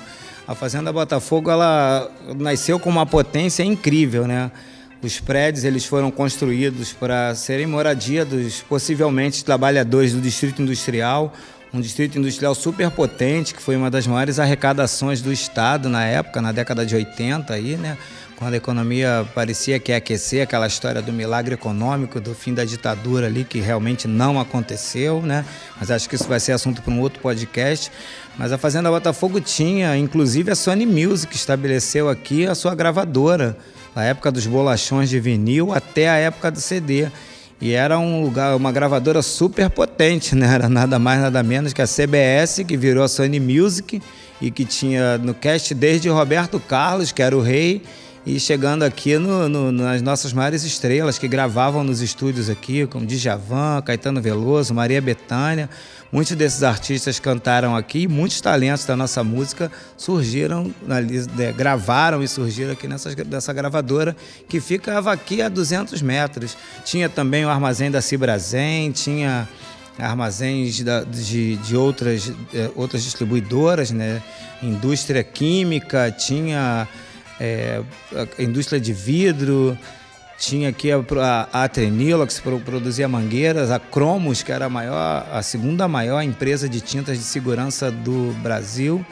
a 0.47 0.55
Fazenda 0.55 0.91
Botafogo 0.91 1.49
ela 1.49 2.09
nasceu 2.37 2.79
com 2.79 2.89
uma 2.89 3.05
potência 3.05 3.63
incrível, 3.63 4.27
né? 4.27 4.51
Os 5.03 5.19
prédios 5.19 5.65
eles 5.65 5.83
foram 5.83 6.09
construídos 6.09 6.93
para 6.93 7.35
serem 7.35 7.67
moradia 7.67 8.23
dos 8.23 8.61
possivelmente 8.61 9.43
trabalhadores 9.43 10.13
do 10.13 10.21
distrito 10.21 10.61
industrial, 10.61 11.33
um 11.73 11.81
distrito 11.81 12.17
industrial 12.17 12.55
super 12.55 12.89
potente, 12.89 13.53
que 13.53 13.61
foi 13.61 13.75
uma 13.75 13.91
das 13.91 14.07
maiores 14.07 14.39
arrecadações 14.39 15.21
do 15.21 15.33
estado 15.33 15.89
na 15.89 16.05
época, 16.05 16.41
na 16.41 16.53
década 16.53 16.85
de 16.85 16.95
80 16.95 17.53
aí, 17.53 17.75
né? 17.75 17.97
Quando 18.37 18.53
a 18.53 18.57
economia 18.57 19.27
parecia 19.35 19.77
que 19.77 19.91
ia 19.91 19.97
aquecer, 19.97 20.43
aquela 20.43 20.67
história 20.67 21.01
do 21.01 21.11
milagre 21.11 21.55
econômico, 21.55 22.21
do 22.21 22.33
fim 22.33 22.53
da 22.53 22.63
ditadura 22.63 23.27
ali, 23.27 23.43
que 23.43 23.59
realmente 23.59 24.07
não 24.07 24.39
aconteceu, 24.39 25.21
né? 25.21 25.43
Mas 25.79 25.91
acho 25.91 26.07
que 26.07 26.15
isso 26.15 26.27
vai 26.27 26.39
ser 26.39 26.53
assunto 26.53 26.81
para 26.81 26.93
um 26.93 27.01
outro 27.01 27.19
podcast. 27.21 27.91
Mas 28.37 28.51
a 28.51 28.57
Fazenda 28.57 28.89
Botafogo 28.89 29.41
tinha, 29.41 29.97
inclusive 29.97 30.51
a 30.51 30.55
Sony 30.55 30.85
Music 30.85 31.35
estabeleceu 31.35 32.07
aqui 32.07 32.45
a 32.47 32.55
sua 32.55 32.73
gravadora, 32.73 33.57
na 33.95 34.03
época 34.03 34.31
dos 34.31 34.45
bolachões 34.45 35.09
de 35.09 35.19
vinil 35.19 35.73
até 35.73 36.09
a 36.09 36.15
época 36.15 36.51
do 36.51 36.59
CD. 36.59 37.07
E 37.61 37.71
era 37.71 37.97
um 37.97 38.21
lugar, 38.21 38.55
uma 38.55 38.71
gravadora 38.71 39.21
super 39.21 39.69
potente, 39.69 40.35
né? 40.35 40.53
Era 40.53 40.67
nada 40.67 40.99
mais, 40.99 41.21
nada 41.21 41.41
menos 41.41 41.71
que 41.71 41.81
a 41.81 41.87
CBS, 41.87 42.63
que 42.67 42.75
virou 42.75 43.03
a 43.03 43.07
Sony 43.07 43.39
Music 43.39 44.01
e 44.41 44.51
que 44.51 44.65
tinha 44.65 45.17
no 45.17 45.33
cast 45.33 45.73
desde 45.73 46.09
Roberto 46.09 46.59
Carlos, 46.59 47.11
que 47.11 47.21
era 47.21 47.37
o 47.37 47.41
rei, 47.41 47.81
e 48.25 48.39
chegando 48.39 48.83
aqui 48.83 49.17
no, 49.17 49.49
no, 49.49 49.71
nas 49.71 50.01
nossas 50.01 50.31
maiores 50.31 50.63
estrelas 50.63 51.17
que 51.17 51.27
gravavam 51.27 51.83
nos 51.83 52.01
estúdios 52.01 52.49
aqui, 52.49 52.87
como 52.87 53.05
Djavan, 53.05 53.81
Caetano 53.81 54.21
Veloso, 54.21 54.73
Maria 54.73 55.01
Bethânia. 55.01 55.69
Muitos 56.09 56.35
desses 56.35 56.63
artistas 56.63 57.19
cantaram 57.19 57.75
aqui 57.75 58.03
e 58.03 58.07
muitos 58.07 58.39
talentos 58.39 58.85
da 58.85 58.95
nossa 58.95 59.23
música 59.23 59.69
surgiram, 59.97 60.73
gravaram 61.57 62.23
e 62.23 62.27
surgiram 62.27 62.71
aqui 62.71 62.87
nessa, 62.87 63.09
nessa 63.25 63.51
gravadora 63.51 64.15
que 64.47 64.61
ficava 64.61 65.11
aqui 65.11 65.41
a 65.41 65.49
200 65.49 66.01
metros. 66.01 66.55
Tinha 66.85 67.09
também 67.09 67.43
o 67.45 67.49
armazém 67.49 67.91
da 67.91 68.01
Cibrazen, 68.01 68.91
tinha 68.91 69.49
armazéns 69.97 70.81
da, 70.81 71.03
de, 71.03 71.57
de 71.57 71.75
outras, 71.75 72.31
eh, 72.53 72.69
outras 72.75 73.03
distribuidoras, 73.03 73.91
né? 73.91 74.21
indústria 74.61 75.23
química, 75.23 76.09
tinha 76.11 76.87
é, 77.39 77.81
a 78.37 78.41
indústria 78.41 78.79
de 78.79 78.93
vidro, 78.93 79.77
tinha 80.37 80.69
aqui 80.69 80.91
a, 80.91 80.97
a, 80.97 81.63
a 81.63 81.67
que 82.27 82.33
produzia 82.41 83.07
mangueiras, 83.07 83.71
a 83.71 83.79
Cromos, 83.79 84.43
que 84.43 84.51
era 84.51 84.65
a, 84.65 84.69
maior, 84.69 85.27
a 85.31 85.41
segunda 85.41 85.87
maior 85.87 86.21
empresa 86.21 86.67
de 86.67 86.81
tintas 86.81 87.17
de 87.17 87.23
segurança 87.23 87.91
do 87.91 88.33
Brasil. 88.41 89.05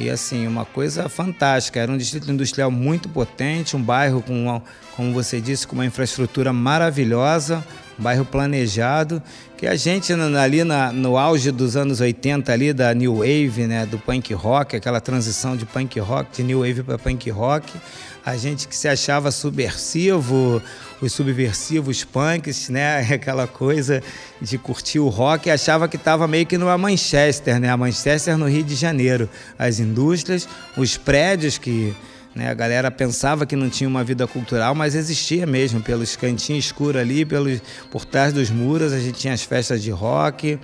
E 0.00 0.08
assim, 0.08 0.46
uma 0.46 0.64
coisa 0.64 1.10
fantástica. 1.10 1.78
Era 1.78 1.92
um 1.92 1.98
distrito 1.98 2.32
industrial 2.32 2.70
muito 2.70 3.06
potente, 3.06 3.76
um 3.76 3.82
bairro 3.82 4.22
com, 4.22 4.44
uma, 4.44 4.62
como 4.96 5.12
você 5.12 5.42
disse, 5.42 5.66
com 5.66 5.74
uma 5.74 5.84
infraestrutura 5.84 6.54
maravilhosa, 6.54 7.62
um 7.98 8.02
bairro 8.02 8.24
planejado, 8.24 9.22
que 9.58 9.66
a 9.66 9.76
gente 9.76 10.10
ali 10.14 10.64
na, 10.64 10.90
no 10.90 11.18
auge 11.18 11.50
dos 11.50 11.76
anos 11.76 12.00
80 12.00 12.50
ali 12.50 12.72
da 12.72 12.94
New 12.94 13.16
Wave, 13.16 13.66
né, 13.66 13.84
do 13.84 13.98
punk 13.98 14.32
rock, 14.32 14.74
aquela 14.74 15.02
transição 15.02 15.54
de 15.54 15.66
punk 15.66 16.00
rock, 16.00 16.34
de 16.34 16.42
New 16.44 16.60
Wave 16.60 16.82
para 16.82 16.98
punk 16.98 17.28
rock, 17.28 17.70
a 18.24 18.38
gente 18.38 18.66
que 18.66 18.74
se 18.74 18.88
achava 18.88 19.30
subversivo, 19.30 20.62
os 21.00 21.12
subversivos 21.12 22.04
punks, 22.04 22.68
né, 22.68 23.00
aquela 23.12 23.46
coisa 23.46 24.02
de 24.40 24.58
curtir 24.58 24.98
o 24.98 25.08
rock, 25.08 25.50
achava 25.50 25.88
que 25.88 25.96
estava 25.96 26.26
meio 26.28 26.46
que 26.46 26.58
numa 26.58 26.76
Manchester, 26.76 27.58
né, 27.58 27.70
a 27.70 27.76
Manchester 27.76 28.36
no 28.36 28.48
Rio 28.48 28.62
de 28.62 28.74
Janeiro, 28.74 29.28
as 29.58 29.80
indústrias, 29.80 30.48
os 30.76 30.96
prédios 30.96 31.58
que 31.58 31.94
né? 32.34 32.48
A 32.48 32.54
galera 32.54 32.90
pensava 32.90 33.44
que 33.44 33.56
não 33.56 33.68
tinha 33.68 33.88
uma 33.88 34.04
vida 34.04 34.26
cultural, 34.26 34.74
mas 34.74 34.94
existia 34.94 35.46
mesmo, 35.46 35.80
pelos 35.80 36.14
cantinhos 36.16 36.66
escuros 36.66 37.00
ali, 37.00 37.24
pelos, 37.24 37.60
por 37.90 38.04
trás 38.04 38.32
dos 38.32 38.50
muros, 38.50 38.92
a 38.92 39.00
gente 39.00 39.18
tinha 39.18 39.34
as 39.34 39.42
festas 39.42 39.82
de 39.82 39.90
rock 39.90 40.58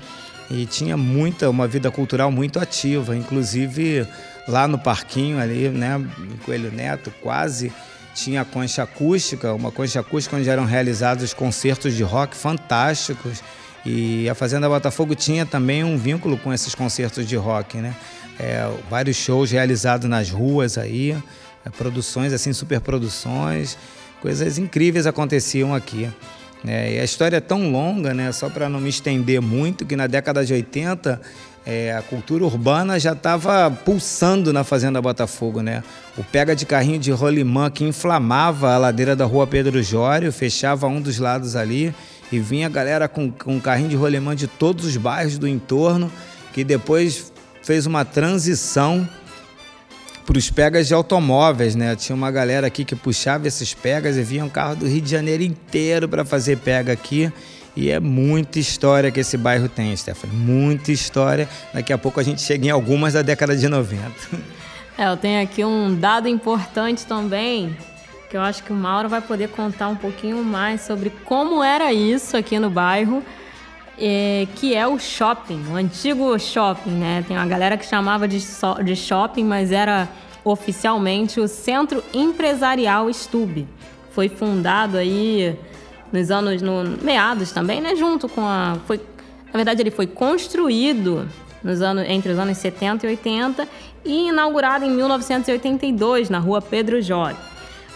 e 0.51 0.67
tinha 0.67 0.97
muita, 0.97 1.51
uma 1.51 1.67
vida 1.67 1.91
cultural 1.91 2.31
muito 2.31 2.61
ativa, 2.61 3.17
inclusive 3.17 4.07
lá 4.47 4.69
no 4.69 4.79
parquinho 4.79 5.41
ali, 5.41 5.69
né, 5.69 6.01
Coelho 6.45 6.71
Neto, 6.71 7.13
quase 7.21 7.73
tinha 8.17 8.41
a 8.41 8.45
concha 8.45 8.83
acústica, 8.83 9.53
uma 9.53 9.71
concha 9.71 10.01
acústica 10.01 10.37
onde 10.37 10.49
eram 10.49 10.65
realizados 10.65 11.35
concertos 11.35 11.95
de 11.95 12.03
rock 12.03 12.35
fantásticos. 12.35 13.43
E 13.85 14.29
a 14.29 14.35
Fazenda 14.35 14.69
Botafogo 14.69 15.15
tinha 15.15 15.45
também 15.45 15.85
um 15.85 15.99
vínculo 15.99 16.39
com 16.39 16.53
esses 16.53 16.75
concertos 16.75 17.29
de 17.29 17.37
rock, 17.37 17.77
né? 17.77 17.95
É, 18.41 18.69
vários 18.91 19.17
shows 19.17 19.51
realizados 19.51 20.09
nas 20.09 20.31
ruas 20.31 20.79
aí. 20.79 21.17
É, 21.65 21.71
produções, 21.71 22.33
assim, 22.33 22.55
superproduções, 22.55 23.77
coisas 24.23 24.57
incríveis 24.57 25.07
aconteciam 25.07 25.75
aqui. 25.75 26.11
É, 26.67 26.95
e 26.95 26.99
a 26.99 27.05
história 27.05 27.37
é 27.37 27.41
tão 27.41 27.71
longa, 27.71 28.15
né, 28.15 28.33
só 28.33 28.49
para 28.49 28.69
não 28.69 28.81
me 28.81 28.89
estender 28.89 29.41
muito, 29.41 29.85
que 29.85 29.95
na 29.95 30.07
década 30.07 30.45
de 30.45 30.55
80 30.55 31.21
é, 31.67 31.93
a 31.93 32.01
cultura 32.01 32.45
urbana 32.45 32.99
já 33.01 33.13
estava 33.13 33.69
pulsando 33.69 34.53
na 34.53 34.63
Fazenda 34.63 35.03
Botafogo. 35.03 35.61
Né? 35.61 35.83
O 36.17 36.23
pega 36.23 36.55
de 36.55 36.65
carrinho 36.65 37.01
de 37.01 37.11
rolimã 37.11 37.69
que 37.69 37.83
inflamava 37.83 38.73
a 38.73 38.79
ladeira 38.79 39.17
da 39.17 39.25
rua 39.25 39.49
Pedro 39.49 39.83
Jório, 39.83 40.33
fechava 40.33 40.87
um 40.87 41.01
dos 41.01 41.19
lados 41.19 41.57
ali 41.57 41.93
e 42.31 42.39
vinha 42.39 42.69
a 42.69 42.71
galera 42.71 43.09
com, 43.09 43.33
com 43.33 43.61
carrinho 43.61 43.89
de 43.89 43.97
rolimã 43.97 44.37
de 44.37 44.47
todos 44.47 44.85
os 44.85 44.97
bairros 44.97 45.39
do 45.39 45.49
entorno, 45.49 46.11
que 46.53 46.63
depois 46.63 47.33
fez 47.65 47.85
uma 47.85 48.05
transição 48.05 49.07
para 50.25 50.39
os 50.39 50.51
pegas 50.51 50.89
de 50.89 50.95
automóveis, 50.95 51.77
né? 51.77 51.95
Tinha 51.95 52.17
uma 52.17 52.31
galera 52.33 52.67
aqui 52.67 52.85
que 52.85 52.97
puxava 52.97 53.47
esses 53.47 53.75
pegas 53.75 54.17
e 54.17 54.23
vinha 54.23 54.45
um 54.45 54.49
carro 54.49 54.75
do 54.75 54.87
Rio 54.87 55.01
de 55.01 55.11
Janeiro 55.11 55.43
inteiro 55.43 56.09
para 56.09 56.25
fazer 56.25 56.59
pega 56.59 56.93
aqui. 56.93 57.33
E 57.77 57.91
é 57.91 58.01
muita 58.01 58.59
história 58.59 59.11
que 59.11 59.21
esse 59.21 59.37
bairro 59.37 59.69
tem, 59.69 59.95
Stephanie. 59.95 60.35
Muita 60.35 60.91
história. 60.91 61.47
Daqui 61.75 61.93
a 61.93 61.99
pouco 61.99 62.19
a 62.19 62.23
gente 62.23 62.41
chega 62.41 62.67
em 62.67 62.71
algumas 62.71 63.13
da 63.13 63.21
década 63.21 63.55
de 63.55 63.69
90. 63.69 64.13
É, 64.99 65.07
eu 65.07 65.17
tenho 65.19 65.43
aqui 65.43 65.63
um 65.63 65.95
dado 65.95 66.27
importante 66.27 67.05
também, 67.05 67.77
que 68.31 68.37
eu 68.37 68.41
acho 68.41 68.63
que 68.63 68.73
o 68.73 68.75
Mauro 68.75 69.11
vai 69.11 69.21
poder 69.21 69.51
contar 69.51 69.89
um 69.89 69.95
pouquinho 69.95 70.43
mais 70.43 70.81
sobre 70.81 71.11
como 71.27 71.63
era 71.63 71.93
isso 71.93 72.35
aqui 72.35 72.59
no 72.59 72.71
bairro. 72.71 73.23
É, 73.99 74.47
que 74.57 74.75
é 74.75 74.87
o 74.87 74.99
shopping, 74.99 75.65
o 75.71 75.75
antigo 75.75 76.39
shopping, 76.39 76.91
né? 76.91 77.25
Tem 77.29 77.37
uma 77.37 77.47
galera 77.47 77.77
que 77.77 77.85
chamava 77.85 78.27
de, 78.27 78.41
so, 78.41 78.83
de 78.83 78.97
shopping, 78.97 79.45
mas 79.45 79.73
era 79.73 80.09
oficialmente 80.45 81.41
o 81.41 81.49
Centro 81.49 82.03
Empresarial 82.13 83.11
Stube. 83.13 83.67
Foi 84.13 84.29
fundado 84.29 84.97
aí 84.99 85.59
nos 86.13 86.31
anos 86.31 86.63
no 86.63 86.85
meados 87.03 87.53
também, 87.53 87.81
né? 87.81 87.97
Junto 87.97 88.29
com 88.29 88.43
a 88.43 88.79
foi 88.87 88.99
na 89.47 89.53
verdade 89.59 89.83
ele 89.83 89.91
foi 89.91 90.07
construído 90.07 91.29
nos 91.63 91.81
anos 91.81 92.05
entre 92.09 92.33
os 92.33 92.39
anos 92.39 92.59
70 92.59 93.07
e 93.07 93.11
80 93.11 93.69
e 94.05 94.29
inaugurado 94.29 94.85
em 94.85 94.91
1982 94.91 96.31
na 96.31 96.39
Rua 96.39 96.63
Pedro 96.63 97.01
Jório. 97.03 97.37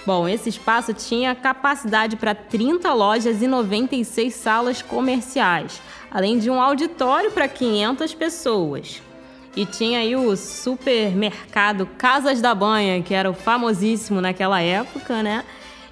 Bom, 0.07 0.27
esse 0.29 0.49
espaço 0.49 0.95
tinha 0.95 1.35
capacidade 1.35 2.17
para 2.17 2.35
30 2.35 2.93
lojas 2.93 3.43
e 3.43 3.47
96 3.47 4.35
salas 4.35 4.83
comerciais, 4.83 5.81
além 6.11 6.39
de 6.39 6.51
um 6.51 6.61
auditório 6.61 7.31
para 7.31 7.47
500 7.47 8.15
pessoas. 8.15 9.03
E 9.55 9.67
tinha 9.67 9.99
aí 9.99 10.17
o 10.17 10.37
supermercado 10.37 11.87
Casas 11.99 12.41
da 12.41 12.55
Banha, 12.55 13.03
que 13.03 13.13
era 13.13 13.31
o 13.31 13.35
famosíssimo 13.35 14.21
naquela 14.21 14.61
época, 14.61 15.23
né? 15.23 15.45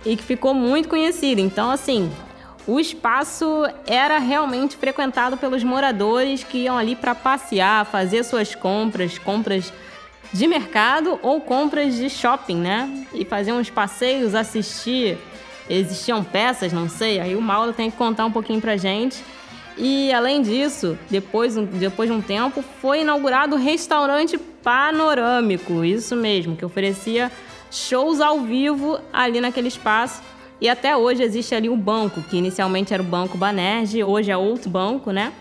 E 0.04 0.16
que 0.16 0.22
ficou 0.22 0.54
muito 0.54 0.88
conhecido. 0.88 1.40
Então, 1.40 1.70
assim, 1.70 2.10
o 2.66 2.78
espaço 2.78 3.64
era 3.86 4.18
realmente 4.18 4.76
frequentado 4.76 5.36
pelos 5.36 5.64
moradores 5.64 6.44
que 6.44 6.58
iam 6.58 6.76
ali 6.76 6.94
para 6.94 7.14
passear, 7.14 7.86
fazer 7.86 8.22
suas 8.24 8.54
compras, 8.54 9.18
compras 9.18 9.72
de 10.32 10.46
mercado 10.46 11.18
ou 11.22 11.40
compras 11.40 11.94
de 11.94 12.10
shopping, 12.10 12.56
né? 12.56 13.06
E 13.14 13.24
fazer 13.24 13.52
uns 13.52 13.70
passeios, 13.70 14.34
assistir. 14.34 15.18
Existiam 15.70 16.24
peças, 16.24 16.72
não 16.72 16.88
sei, 16.88 17.20
aí 17.20 17.36
o 17.36 17.42
Mauro 17.42 17.72
tem 17.72 17.90
que 17.90 17.96
contar 17.96 18.24
um 18.24 18.32
pouquinho 18.32 18.60
pra 18.60 18.76
gente. 18.76 19.22
E 19.76 20.12
além 20.12 20.42
disso, 20.42 20.98
depois, 21.08 21.54
depois 21.54 22.10
de 22.10 22.16
um 22.16 22.20
tempo, 22.20 22.64
foi 22.80 23.02
inaugurado 23.02 23.54
o 23.54 23.58
restaurante 23.58 24.36
panorâmico, 24.36 25.84
isso 25.84 26.16
mesmo, 26.16 26.56
que 26.56 26.64
oferecia 26.64 27.30
shows 27.70 28.20
ao 28.20 28.40
vivo 28.40 28.98
ali 29.12 29.40
naquele 29.40 29.68
espaço. 29.68 30.22
E 30.60 30.68
até 30.68 30.96
hoje 30.96 31.22
existe 31.22 31.54
ali 31.54 31.68
o 31.68 31.76
banco, 31.76 32.20
que 32.22 32.36
inicialmente 32.36 32.92
era 32.92 33.02
o 33.02 33.06
Banco 33.06 33.38
Banerje, 33.38 34.02
hoje 34.02 34.30
é 34.30 34.36
outro 34.36 34.68
banco, 34.68 35.12
né? 35.12 35.32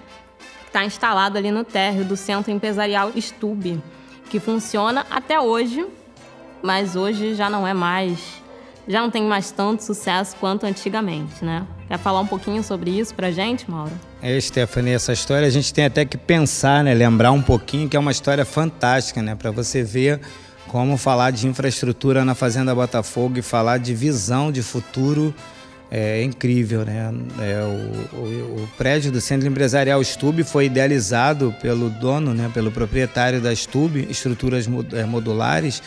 Está 0.65 0.85
instalado 0.85 1.37
ali 1.37 1.49
no 1.49 1.63
térreo 1.63 2.05
do 2.05 2.15
Centro 2.15 2.51
Empresarial 2.51 3.11
Stube, 3.19 3.81
que 4.29 4.39
funciona 4.39 5.07
até 5.09 5.39
hoje, 5.39 5.85
mas 6.61 6.95
hoje 6.95 7.33
já 7.33 7.49
não 7.49 7.65
é 7.65 7.73
mais, 7.73 8.19
já 8.87 9.01
não 9.01 9.09
tem 9.09 9.23
mais 9.23 9.49
tanto 9.49 9.83
sucesso 9.83 10.35
quanto 10.39 10.67
antigamente, 10.67 11.43
né? 11.43 11.65
Quer 11.87 11.97
falar 11.97 12.19
um 12.19 12.27
pouquinho 12.27 12.61
sobre 12.63 12.91
isso 12.91 13.15
pra 13.15 13.31
gente, 13.31 13.69
Mauro? 13.71 13.93
É, 14.21 14.39
Stephanie, 14.39 14.93
essa 14.93 15.13
história 15.13 15.47
a 15.47 15.49
gente 15.49 15.73
tem 15.73 15.85
até 15.85 16.05
que 16.05 16.17
pensar, 16.17 16.83
né? 16.83 16.93
Lembrar 16.93 17.31
um 17.31 17.41
pouquinho 17.41 17.89
que 17.89 17.95
é 17.95 17.99
uma 17.99 18.11
história 18.11 18.45
fantástica, 18.45 19.21
né? 19.21 19.33
Para 19.35 19.49
você 19.49 19.81
ver 19.81 20.19
como 20.67 20.97
falar 20.97 21.31
de 21.31 21.47
infraestrutura 21.47 22.23
na 22.23 22.35
Fazenda 22.35 22.73
Botafogo 22.73 23.39
e 23.39 23.41
falar 23.41 23.77
de 23.77 23.93
visão 23.93 24.51
de 24.51 24.61
futuro 24.61 25.33
é 25.89 26.21
incrível, 26.21 26.83
né? 26.83 27.13
É, 27.39 27.61
o, 27.61 28.17
o, 28.17 28.63
o, 28.63 28.69
prédio 28.77 29.09
do 29.09 29.21
Centro 29.21 29.47
Empresarial 29.47 30.03
Stube 30.03 30.43
foi 30.43 30.65
idealizado 30.65 31.55
pelo 31.61 31.89
dono, 31.89 32.33
né, 32.33 32.51
pelo 32.53 32.69
proprietário 32.71 33.39
da 33.39 33.55
Stube, 33.55 34.05
Estruturas 34.09 34.67
é, 34.93 35.05
Modulares, 35.05 35.81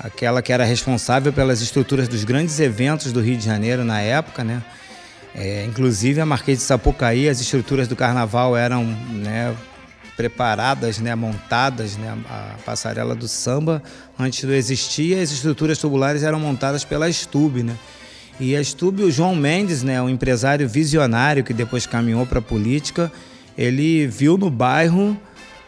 aquela 0.00 0.42
que 0.42 0.52
era 0.52 0.64
responsável 0.64 1.32
pelas 1.32 1.62
estruturas 1.62 2.08
dos 2.08 2.24
grandes 2.24 2.58
eventos 2.58 3.12
do 3.12 3.20
Rio 3.20 3.36
de 3.36 3.44
Janeiro 3.44 3.84
na 3.84 4.00
época, 4.00 4.42
né? 4.42 4.62
É, 5.32 5.64
inclusive 5.64 6.20
a 6.20 6.26
Marquês 6.26 6.58
de 6.58 6.64
Sapucaí, 6.64 7.28
as 7.28 7.40
estruturas 7.40 7.86
do 7.86 7.94
carnaval 7.94 8.56
eram 8.56 8.84
né, 8.84 9.54
preparadas, 10.16 10.98
né, 10.98 11.14
montadas, 11.14 11.96
né, 11.96 12.16
a 12.28 12.54
passarela 12.64 13.14
do 13.14 13.28
samba 13.28 13.82
antes 14.18 14.42
do 14.44 14.54
existir, 14.54 15.18
as 15.18 15.30
estruturas 15.30 15.78
tubulares 15.78 16.22
eram 16.22 16.40
montadas 16.40 16.84
pela 16.84 17.10
Stube, 17.12 17.62
né? 17.62 17.76
E 18.40 18.54
a 18.56 18.62
Stube, 18.62 19.02
o 19.02 19.10
João 19.10 19.34
Mendes, 19.34 19.82
né, 19.82 20.00
um 20.00 20.08
empresário 20.08 20.68
visionário 20.68 21.44
que 21.44 21.54
depois 21.54 21.86
caminhou 21.86 22.26
para 22.26 22.38
a 22.38 22.42
política, 22.42 23.10
ele 23.56 24.06
viu 24.06 24.36
no 24.36 24.50
bairro 24.50 25.16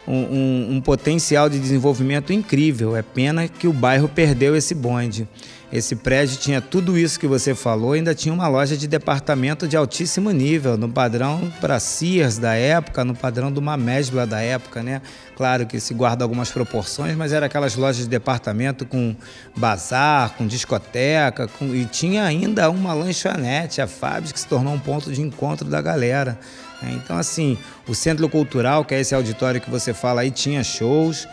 um, 0.07 0.15
um, 0.15 0.67
um, 0.75 0.81
potencial 0.81 1.49
de 1.49 1.59
desenvolvimento 1.59 2.33
incrível. 2.33 2.95
É 2.95 3.01
pena 3.01 3.47
que 3.47 3.67
o 3.67 3.73
bairro 3.73 4.07
perdeu 4.07 4.55
esse 4.55 4.73
bonde. 4.73 5.27
Esse 5.71 5.95
prédio 5.95 6.37
tinha 6.37 6.59
tudo 6.59 6.97
isso 6.97 7.19
que 7.19 7.27
você 7.27 7.53
falou, 7.53 7.91
ainda 7.91 8.15
tinha 8.15 8.33
uma 8.33 8.47
loja 8.47 8.75
de 8.75 8.87
departamento 8.87 9.67
de 9.67 9.77
altíssimo 9.77 10.31
nível, 10.31 10.75
no 10.75 10.89
padrão 10.89 11.53
para 11.61 11.79
Sears 11.79 12.39
da 12.39 12.55
época, 12.55 13.05
no 13.05 13.15
padrão 13.15 13.51
de 13.51 13.59
uma 13.59 13.77
Mesbla 13.77 14.25
da 14.25 14.41
época, 14.41 14.81
né? 14.81 14.99
Claro 15.37 15.67
que 15.67 15.79
se 15.79 15.93
guarda 15.93 16.25
algumas 16.25 16.49
proporções, 16.49 17.15
mas 17.15 17.31
era 17.31 17.45
aquelas 17.45 17.75
lojas 17.75 18.03
de 18.03 18.09
departamento 18.09 18.83
com 18.83 19.15
bazar, 19.55 20.31
com 20.31 20.47
discoteca, 20.47 21.47
com... 21.47 21.65
e 21.75 21.85
tinha 21.85 22.23
ainda 22.23 22.67
uma 22.71 22.91
lanchonete, 22.93 23.79
a 23.79 23.85
Fábio, 23.85 24.33
que 24.33 24.39
se 24.39 24.47
tornou 24.47 24.73
um 24.73 24.79
ponto 24.79 25.11
de 25.11 25.21
encontro 25.21 25.69
da 25.69 25.81
galera. 25.83 26.39
Né? 26.81 26.93
Então, 26.95 27.15
assim, 27.15 27.59
o 27.87 27.93
Centro 27.93 28.27
Cultural, 28.27 28.83
que 28.83 28.95
é 28.95 28.99
esse 28.99 29.13
auditório 29.13 29.61
que 29.61 29.69
você 29.69 29.93
fala 29.93 30.21
aí, 30.21 30.31
tinha 30.31 30.63
shows. 30.63 31.27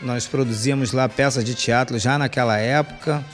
Nós 0.00 0.24
produzíamos 0.24 0.92
lá 0.92 1.08
peças 1.08 1.44
de 1.44 1.54
teatro 1.56 1.98
já 1.98 2.16
naquela 2.16 2.56
época. 2.58 3.24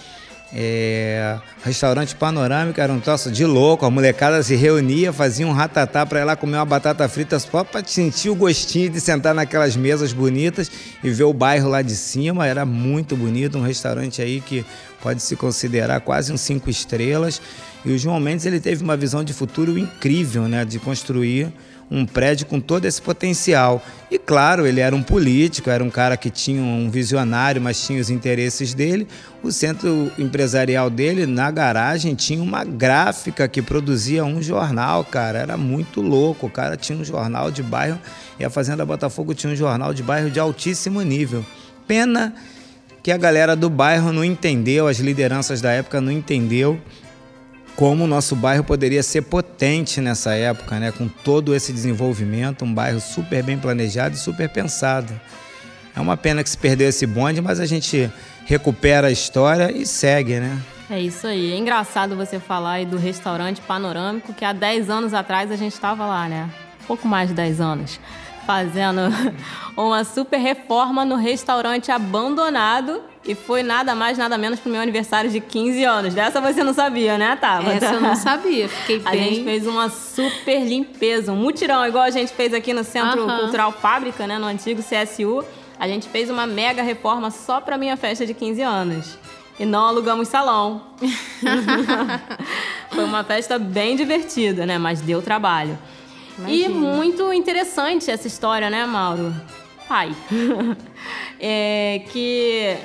É, 0.51 1.39
restaurante 1.63 2.17
panorâmico 2.17 2.81
era 2.81 2.91
um 2.91 3.01
troço 3.01 3.31
de 3.31 3.45
louco, 3.45 3.85
a 3.85 3.91
molecada 3.91 4.43
se 4.43 4.57
reunia, 4.57 5.13
fazia 5.13 5.47
um 5.47 5.53
ratatá 5.53 6.07
para 6.07 6.21
ir 6.21 6.25
lá 6.25 6.37
comer 6.37 6.57
uma 6.57 6.65
batata 6.65 7.07
frita 7.07 7.39
só 7.39 7.63
para 7.63 7.87
sentir 7.87 8.31
o 8.31 8.35
gostinho 8.35 8.89
de 8.89 8.99
sentar 8.99 9.35
naquelas 9.35 9.77
mesas 9.77 10.11
bonitas 10.11 10.71
e 11.05 11.11
ver 11.11 11.25
o 11.25 11.35
bairro 11.35 11.69
lá 11.69 11.83
de 11.83 11.95
cima. 11.95 12.47
Era 12.47 12.65
muito 12.65 13.15
bonito, 13.15 13.59
um 13.59 13.63
restaurante 13.63 14.23
aí 14.23 14.41
que 14.41 14.65
pode 15.03 15.21
se 15.23 15.37
considerar 15.37 16.01
quase 16.01 16.33
um 16.33 16.37
cinco 16.39 16.71
estrelas. 16.71 17.43
E 17.85 17.93
o 17.93 17.99
João 17.99 18.19
Mendes 18.19 18.47
ele 18.47 18.59
teve 18.59 18.83
uma 18.83 18.97
visão 18.97 19.23
de 19.23 19.35
futuro 19.35 19.79
incrível, 19.79 20.49
né, 20.49 20.65
de 20.65 20.79
construir 20.79 21.53
um 21.91 22.05
prédio 22.05 22.47
com 22.47 22.61
todo 22.61 22.85
esse 22.85 23.01
potencial. 23.01 23.83
E 24.11 24.19
claro, 24.19 24.67
ele 24.67 24.81
era 24.81 24.95
um 24.95 25.03
político, 25.03 25.71
era 25.71 25.83
um 25.83 25.91
cara 25.91 26.17
que 26.17 26.31
tinha 26.31 26.63
um 26.63 26.91
visionário, 26.91 27.61
mas 27.61 27.85
tinha 27.85 28.01
os 28.01 28.11
interesses 28.11 28.75
dele. 28.75 29.07
O 29.43 29.51
centro 29.51 30.11
empresarial 30.19 30.91
dele, 30.91 31.27
na 31.27 31.51
garagem, 31.51 32.15
tinha 32.15 32.43
uma 32.43 32.65
gráfica 32.65 33.49
que 33.49 33.63
produzia 33.63 34.25
um 34.25 34.43
jornal, 34.43 35.05
cara. 35.05 35.39
Era 35.39 35.57
muito 35.57 36.01
louco. 36.01 36.47
O 36.47 36.51
cara 36.51 36.77
tinha 36.77 36.99
um 36.99 37.05
jornal 37.05 37.51
de 37.51 37.63
bairro 37.63 37.99
e 38.39 38.45
a 38.45 38.51
Fazenda 38.51 38.85
Botafogo 38.85 39.35
tinha 39.35 39.53
um 39.53 39.57
jornal 39.57 39.95
de 39.95 40.03
bairro 40.03 40.31
de 40.31 40.39
altíssimo 40.39 41.01
nível. 41.03 41.45
Pena 41.87 42.35
que 43.03 43.13
a 43.13 43.17
galera 43.17 43.57
do 43.57 43.71
bairro 43.71 44.13
não 44.13 44.25
entendeu, 44.25 44.87
as 44.87 44.99
lideranças 44.99 45.61
da 45.61 45.71
época 45.71 46.01
não 46.01 46.13
entendeu 46.13 46.79
como 47.79 48.03
o 48.03 48.07
nosso 48.09 48.35
bairro 48.35 48.65
poderia 48.65 49.05
ser 49.05 49.23
potente 49.23 50.01
nessa 50.01 50.35
época, 50.35 50.81
né? 50.81 50.91
com 50.91 51.07
todo 51.07 51.55
esse 51.55 51.73
desenvolvimento, 51.73 52.65
um 52.65 52.75
bairro 52.75 53.01
super 53.01 53.41
bem 53.41 53.57
planejado 53.57 54.17
e 54.17 54.19
super 54.19 54.49
pensado. 54.49 55.13
É 55.95 56.01
uma 56.01 56.17
pena 56.17 56.43
que 56.43 56.51
se 56.51 56.59
perdeu 56.59 56.89
esse 56.89 57.07
bonde, 57.07 57.41
mas 57.41 57.61
a 57.61 57.67
gente 57.67 58.11
recupera 58.47 59.07
a 59.07 59.13
história 59.13 59.71
e 59.71 59.87
segue, 59.87 60.41
né? 60.41 60.61
É 60.91 61.01
isso 61.01 61.25
aí. 61.29 61.53
É 61.53 61.57
engraçado 61.57 62.17
você 62.17 62.41
falar 62.41 62.73
aí 62.73 62.85
do 62.85 62.97
restaurante 62.97 63.61
panorâmico, 63.61 64.35
que 64.35 64.45
há 64.45 64.53
10 64.53 64.91
anos 64.91 65.15
atrás 65.15 65.53
a 65.53 65.57
gente 65.57 65.75
estava 65.75 66.05
lá, 66.05 66.29
né? 66.29 66.51
Pouco 66.85 67.07
mais 67.07 67.29
de 67.29 67.35
10 67.37 67.61
anos 67.61 68.01
fazendo 68.49 69.03
uma 69.77 70.05
super 70.05 70.39
reforma 70.39 71.05
no 71.05 71.17
restaurante 71.17 71.93
abandonado 71.93 73.03
e 73.23 73.35
foi 73.35 73.63
nada 73.63 73.95
mais, 73.95 74.17
nada 74.17 74.39
menos 74.39 74.59
pro 74.59 74.73
meu 74.73 74.81
aniversário 74.81 75.29
de 75.29 75.39
15 75.39 75.85
anos. 75.85 76.15
Dessa 76.15 76.41
você 76.41 76.65
não 76.65 76.73
sabia, 76.73 77.19
né, 77.19 77.37
Tava? 77.37 77.71
Essa 77.71 77.93
eu 77.93 78.01
não 78.01 78.17
sabia, 78.17 78.67
fiquei 78.67 79.01
bem... 79.01 79.07
A 79.13 79.17
gente 79.17 79.45
fez 79.45 79.67
uma 79.67 79.91
super 79.91 80.65
limpeza, 80.65 81.31
um 81.31 81.37
mutirão, 81.37 81.87
igual 81.87 82.05
a 82.05 82.11
gente 82.11 82.33
fez 82.33 82.55
aqui 82.55 82.73
no 82.73 82.85
Centro 82.85 83.27
Cultural 83.27 83.71
Fábrica, 83.71 84.27
né, 84.27 84.39
no 84.39 84.47
antigo 84.47 84.83
CSU. 84.83 85.45
A 85.79 85.87
gente 85.87 86.09
fez 86.09 86.31
uma 86.31 86.47
mega 86.47 86.83
reforma 86.83 87.31
só 87.31 87.61
pra 87.61 87.77
minha 87.77 87.99
festa 87.99 88.25
de 88.25 88.33
15 88.33 88.63
anos. 88.63 89.19
E 89.61 89.67
não 89.67 89.85
alugamos 89.85 90.27
salão. 90.29 90.85
foi 92.91 93.05
uma 93.05 93.23
festa 93.25 93.59
bem 93.59 93.95
divertida, 93.95 94.65
né, 94.65 94.79
mas 94.79 95.03
deu 95.03 95.21
trabalho. 95.21 95.79
Imagina. 96.39 96.65
E 96.65 96.69
muito 96.69 97.33
interessante 97.33 98.11
essa 98.11 98.27
história, 98.27 98.71
né, 98.71 98.87
Mauro? 98.87 99.35
Pai. 99.89 100.15
é 101.41 102.03
que 102.11 102.77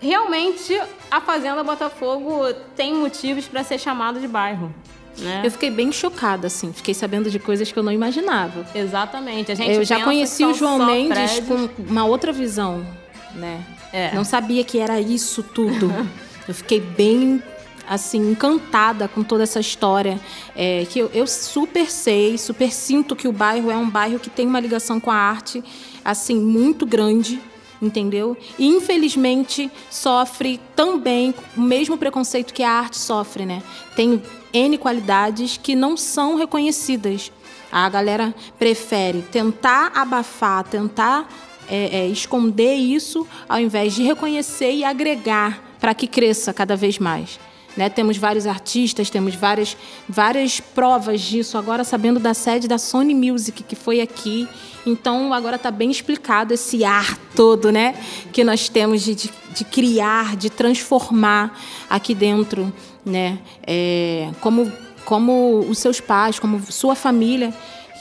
realmente 0.00 0.80
a 1.10 1.20
Fazenda 1.20 1.64
Botafogo 1.64 2.52
tem 2.76 2.94
motivos 2.94 3.46
para 3.46 3.64
ser 3.64 3.78
chamado 3.78 4.20
de 4.20 4.28
bairro. 4.28 4.72
Né? 5.18 5.42
Eu 5.44 5.50
fiquei 5.50 5.70
bem 5.70 5.90
chocada, 5.90 6.46
assim. 6.46 6.72
Fiquei 6.72 6.94
sabendo 6.94 7.30
de 7.30 7.38
coisas 7.38 7.72
que 7.72 7.78
eu 7.78 7.82
não 7.82 7.90
imaginava. 7.90 8.64
Exatamente. 8.74 9.50
A 9.50 9.54
gente 9.54 9.72
eu 9.72 9.84
já 9.84 10.04
conheci 10.04 10.44
o 10.44 10.54
João 10.54 10.86
Mendes 10.86 11.40
prédios. 11.40 11.46
com 11.46 11.82
uma 11.82 12.04
outra 12.04 12.32
visão, 12.32 12.86
né? 13.34 13.64
É. 13.92 14.14
Não 14.14 14.22
sabia 14.22 14.62
que 14.62 14.78
era 14.78 15.00
isso 15.00 15.42
tudo. 15.42 15.92
eu 16.46 16.54
fiquei 16.54 16.80
bem 16.80 17.42
assim, 17.88 18.30
encantada 18.30 19.08
com 19.08 19.22
toda 19.22 19.42
essa 19.42 19.60
história. 19.60 20.20
É, 20.54 20.86
que 20.88 20.98
eu, 20.98 21.10
eu, 21.14 21.26
super 21.26 21.90
sei, 21.90 22.36
super 22.36 22.72
sinto 22.72 23.16
que 23.16 23.26
o 23.26 23.32
bairro 23.32 23.70
é 23.70 23.76
um 23.76 23.88
bairro 23.88 24.18
que 24.18 24.30
tem 24.30 24.46
uma 24.46 24.60
ligação 24.60 25.00
com 25.00 25.10
a 25.10 25.16
arte, 25.16 25.62
assim, 26.04 26.36
muito 26.36 26.84
grande. 26.84 27.40
Entendeu? 27.80 28.36
E 28.58 28.66
infelizmente 28.66 29.70
sofre 29.88 30.60
também 30.74 31.32
o 31.56 31.60
mesmo 31.60 31.96
preconceito 31.96 32.52
que 32.52 32.64
a 32.64 32.72
arte 32.72 32.98
sofre, 32.98 33.46
né? 33.46 33.62
Tem 33.94 34.20
N 34.52 34.76
qualidades 34.78 35.56
que 35.62 35.76
não 35.76 35.96
são 35.96 36.34
reconhecidas. 36.34 37.30
A 37.70 37.88
galera 37.88 38.34
prefere 38.58 39.22
tentar 39.30 39.92
abafar, 39.94 40.64
tentar 40.64 41.28
é, 41.68 41.98
é, 42.00 42.06
esconder 42.08 42.74
isso, 42.74 43.26
ao 43.48 43.60
invés 43.60 43.94
de 43.94 44.02
reconhecer 44.02 44.72
e 44.72 44.82
agregar 44.82 45.62
para 45.78 45.94
que 45.94 46.06
cresça 46.06 46.52
cada 46.52 46.74
vez 46.74 46.98
mais. 46.98 47.38
Né? 47.78 47.88
Temos 47.88 48.16
vários 48.16 48.44
artistas, 48.44 49.08
temos 49.08 49.36
várias, 49.36 49.76
várias 50.08 50.58
provas 50.58 51.20
disso. 51.20 51.56
Agora, 51.56 51.84
sabendo 51.84 52.18
da 52.18 52.34
sede 52.34 52.66
da 52.66 52.76
Sony 52.76 53.14
Music, 53.14 53.62
que 53.62 53.76
foi 53.76 54.00
aqui. 54.00 54.48
Então, 54.84 55.32
agora 55.32 55.54
está 55.54 55.70
bem 55.70 55.88
explicado 55.88 56.52
esse 56.52 56.84
ar 56.84 57.16
todo 57.36 57.70
né? 57.70 57.94
que 58.32 58.42
nós 58.42 58.68
temos 58.68 59.02
de, 59.02 59.14
de, 59.14 59.30
de 59.54 59.64
criar, 59.64 60.34
de 60.34 60.50
transformar 60.50 61.56
aqui 61.88 62.16
dentro. 62.16 62.72
Né? 63.06 63.38
É, 63.64 64.28
como, 64.40 64.72
como 65.04 65.60
os 65.60 65.78
seus 65.78 66.00
pais, 66.00 66.40
como 66.40 66.60
sua 66.72 66.96
família, 66.96 67.54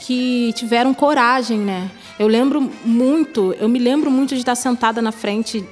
que 0.08 0.54
tiveram 0.54 0.92
coragem. 0.92 1.60
Né? 1.60 1.92
Eu 2.18 2.28
lembro 2.28 2.68
muito, 2.84 3.54
eu 3.60 3.70
me 3.70 3.78
lembro 3.78 4.10
muito 4.10 4.34
de 4.34 4.42
estar 4.42 4.56
sentada 4.56 5.04
na 5.04 5.12
frente 5.12 5.64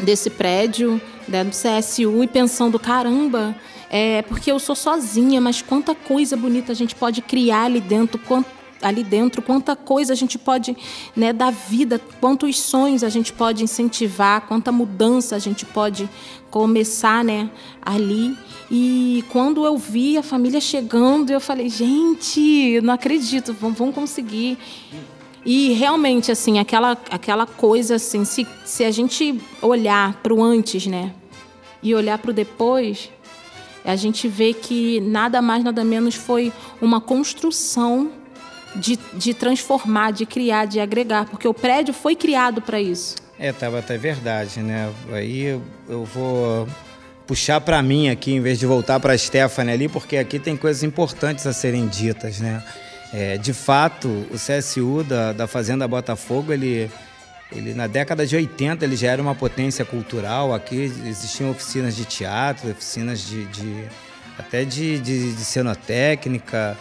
desse 0.00 0.30
prédio 0.30 1.00
né, 1.26 1.44
do 1.44 1.50
CSU 1.50 2.22
e 2.24 2.26
pensando, 2.26 2.78
caramba, 2.78 3.54
é 3.90 4.22
porque 4.22 4.50
eu 4.50 4.58
sou 4.58 4.74
sozinha, 4.74 5.40
mas 5.40 5.62
quanta 5.62 5.94
coisa 5.94 6.36
bonita 6.36 6.72
a 6.72 6.74
gente 6.74 6.94
pode 6.94 7.22
criar 7.22 7.64
ali 7.64 7.80
dentro, 7.80 8.20
ali 8.82 9.02
dentro, 9.02 9.42
quanta 9.42 9.74
coisa 9.74 10.12
a 10.12 10.16
gente 10.16 10.38
pode 10.38 10.76
né, 11.16 11.32
dar 11.32 11.50
vida, 11.50 12.00
quantos 12.20 12.60
sonhos 12.60 13.02
a 13.02 13.08
gente 13.08 13.32
pode 13.32 13.64
incentivar, 13.64 14.42
quanta 14.42 14.70
mudança 14.70 15.36
a 15.36 15.38
gente 15.38 15.64
pode 15.64 16.08
começar 16.50 17.24
né, 17.24 17.50
ali. 17.82 18.36
E 18.70 19.24
quando 19.30 19.64
eu 19.64 19.76
vi 19.76 20.16
a 20.16 20.22
família 20.22 20.60
chegando, 20.60 21.30
eu 21.30 21.40
falei, 21.40 21.68
gente, 21.68 22.80
não 22.82 22.94
acredito, 22.94 23.52
vamos, 23.52 23.78
vamos 23.78 23.94
conseguir. 23.94 24.58
E 25.50 25.72
realmente, 25.72 26.30
assim, 26.30 26.58
aquela, 26.58 26.92
aquela 27.10 27.46
coisa, 27.46 27.94
assim, 27.94 28.22
se, 28.22 28.46
se 28.66 28.84
a 28.84 28.90
gente 28.90 29.40
olhar 29.62 30.12
para 30.22 30.34
o 30.34 30.44
antes, 30.44 30.86
né? 30.86 31.14
E 31.82 31.94
olhar 31.94 32.18
para 32.18 32.32
o 32.32 32.34
depois, 32.34 33.08
a 33.82 33.96
gente 33.96 34.28
vê 34.28 34.52
que 34.52 35.00
nada 35.00 35.40
mais, 35.40 35.64
nada 35.64 35.82
menos 35.82 36.14
foi 36.14 36.52
uma 36.82 37.00
construção 37.00 38.12
de, 38.76 38.98
de 39.14 39.32
transformar, 39.32 40.10
de 40.10 40.26
criar, 40.26 40.66
de 40.66 40.80
agregar, 40.80 41.24
porque 41.24 41.48
o 41.48 41.54
prédio 41.54 41.94
foi 41.94 42.14
criado 42.14 42.60
para 42.60 42.78
isso. 42.78 43.16
É, 43.38 43.50
Tabata, 43.50 43.94
é 43.94 43.98
verdade, 43.98 44.60
né? 44.60 44.92
Aí 45.10 45.44
eu, 45.44 45.62
eu 45.88 46.04
vou 46.04 46.68
puxar 47.26 47.58
para 47.62 47.82
mim 47.82 48.10
aqui, 48.10 48.34
em 48.34 48.40
vez 48.42 48.58
de 48.58 48.66
voltar 48.66 49.00
para 49.00 49.14
a 49.14 49.18
Stephanie 49.18 49.72
ali, 49.72 49.88
porque 49.88 50.18
aqui 50.18 50.38
tem 50.38 50.58
coisas 50.58 50.82
importantes 50.82 51.46
a 51.46 51.54
serem 51.54 51.86
ditas, 51.86 52.38
né? 52.38 52.62
É, 53.12 53.38
de 53.38 53.52
fato, 53.52 54.08
o 54.30 54.36
CSU 54.36 55.02
da, 55.02 55.32
da 55.32 55.46
Fazenda 55.46 55.88
Botafogo, 55.88 56.52
ele, 56.52 56.90
ele 57.50 57.72
na 57.72 57.86
década 57.86 58.26
de 58.26 58.36
80 58.36 58.84
ele 58.84 58.96
já 58.96 59.10
era 59.10 59.22
uma 59.22 59.34
potência 59.34 59.84
cultural. 59.84 60.52
Aqui 60.52 60.92
existiam 61.06 61.50
oficinas 61.50 61.96
de 61.96 62.04
teatro, 62.04 62.70
oficinas 62.70 63.20
de, 63.20 63.46
de 63.46 63.84
até 64.38 64.64
de, 64.64 64.98
de, 65.00 65.32
de 65.34 65.44
cenotécnica, 65.44 66.76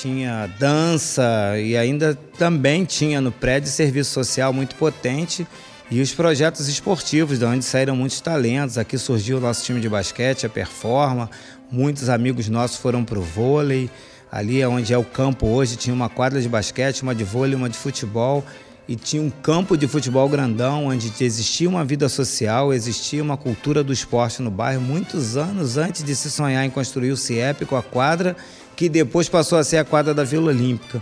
tinha 0.00 0.46
dança 0.58 1.58
e 1.58 1.76
ainda 1.76 2.14
também 2.38 2.84
tinha 2.84 3.20
no 3.20 3.30
prédio 3.30 3.70
serviço 3.70 4.12
social 4.12 4.52
muito 4.52 4.74
potente 4.76 5.46
e 5.90 6.00
os 6.00 6.14
projetos 6.14 6.66
esportivos, 6.66 7.38
de 7.38 7.44
onde 7.44 7.64
saíram 7.64 7.94
muitos 7.94 8.20
talentos. 8.20 8.78
Aqui 8.78 8.96
surgiu 8.96 9.36
o 9.36 9.40
nosso 9.40 9.64
time 9.64 9.80
de 9.80 9.88
basquete, 9.88 10.46
a 10.46 10.48
Performa, 10.48 11.30
muitos 11.70 12.08
amigos 12.08 12.48
nossos 12.48 12.78
foram 12.78 13.04
para 13.04 13.18
o 13.18 13.22
vôlei. 13.22 13.90
Ali 14.34 14.66
onde 14.66 14.92
é 14.92 14.98
o 14.98 15.04
campo 15.04 15.46
hoje 15.46 15.76
tinha 15.76 15.94
uma 15.94 16.08
quadra 16.08 16.42
de 16.42 16.48
basquete, 16.48 17.04
uma 17.04 17.14
de 17.14 17.22
vôlei, 17.22 17.54
uma 17.54 17.68
de 17.68 17.78
futebol 17.78 18.44
e 18.88 18.96
tinha 18.96 19.22
um 19.22 19.30
campo 19.30 19.76
de 19.76 19.86
futebol 19.86 20.28
grandão 20.28 20.86
onde 20.86 21.12
existia 21.20 21.68
uma 21.68 21.84
vida 21.84 22.08
social, 22.08 22.72
existia 22.72 23.22
uma 23.22 23.36
cultura 23.36 23.84
do 23.84 23.92
esporte 23.92 24.42
no 24.42 24.50
bairro 24.50 24.80
muitos 24.80 25.36
anos 25.36 25.76
antes 25.76 26.02
de 26.02 26.16
se 26.16 26.32
sonhar 26.32 26.66
em 26.66 26.68
construir 26.68 27.12
o 27.12 27.16
CIEP 27.16 27.64
com 27.64 27.76
a 27.76 27.82
quadra, 27.82 28.34
que 28.74 28.88
depois 28.88 29.28
passou 29.28 29.56
a 29.56 29.62
ser 29.62 29.76
a 29.76 29.84
quadra 29.84 30.12
da 30.12 30.24
Vila 30.24 30.48
Olímpica. 30.48 31.00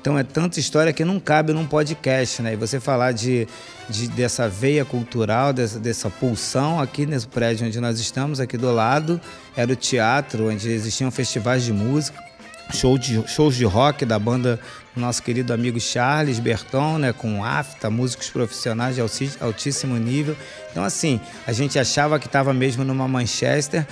Então 0.00 0.18
é 0.18 0.24
tanta 0.24 0.58
história 0.58 0.92
que 0.92 1.04
não 1.04 1.20
cabe 1.20 1.52
num 1.52 1.64
podcast, 1.64 2.42
né? 2.42 2.54
E 2.54 2.56
você 2.56 2.80
falar 2.80 3.12
de, 3.12 3.46
de 3.88 4.08
dessa 4.08 4.48
veia 4.48 4.84
cultural, 4.84 5.52
dessa, 5.52 5.78
dessa 5.78 6.10
pulsão 6.10 6.80
aqui 6.80 7.06
nesse 7.06 7.28
prédio 7.28 7.64
onde 7.64 7.78
nós 7.78 8.00
estamos, 8.00 8.40
aqui 8.40 8.58
do 8.58 8.72
lado, 8.72 9.20
era 9.56 9.72
o 9.72 9.76
teatro, 9.76 10.50
onde 10.50 10.68
existiam 10.68 11.12
festivais 11.12 11.62
de 11.62 11.72
música 11.72 12.31
show 12.72 12.98
de, 12.98 13.26
shows 13.28 13.56
de 13.56 13.64
rock 13.64 14.04
da 14.04 14.18
banda 14.18 14.60
do 14.94 15.00
nosso 15.00 15.22
querido 15.22 15.52
amigo 15.52 15.80
Charles 15.80 16.38
Berton, 16.38 16.98
né, 16.98 17.12
com 17.12 17.44
AFTA, 17.44 17.90
músicos 17.90 18.30
profissionais 18.30 18.96
de 18.96 19.02
altíssimo 19.40 19.96
nível. 19.96 20.36
Então, 20.70 20.84
assim, 20.84 21.20
a 21.46 21.52
gente 21.52 21.78
achava 21.78 22.18
que 22.18 22.26
estava 22.26 22.52
mesmo 22.52 22.84
numa 22.84 23.08
Manchester. 23.08 23.86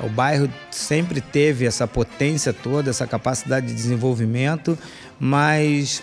O 0.00 0.08
bairro 0.08 0.50
sempre 0.70 1.20
teve 1.20 1.64
essa 1.64 1.86
potência 1.86 2.52
toda, 2.52 2.90
essa 2.90 3.06
capacidade 3.06 3.66
de 3.66 3.74
desenvolvimento, 3.74 4.78
mas 5.18 6.02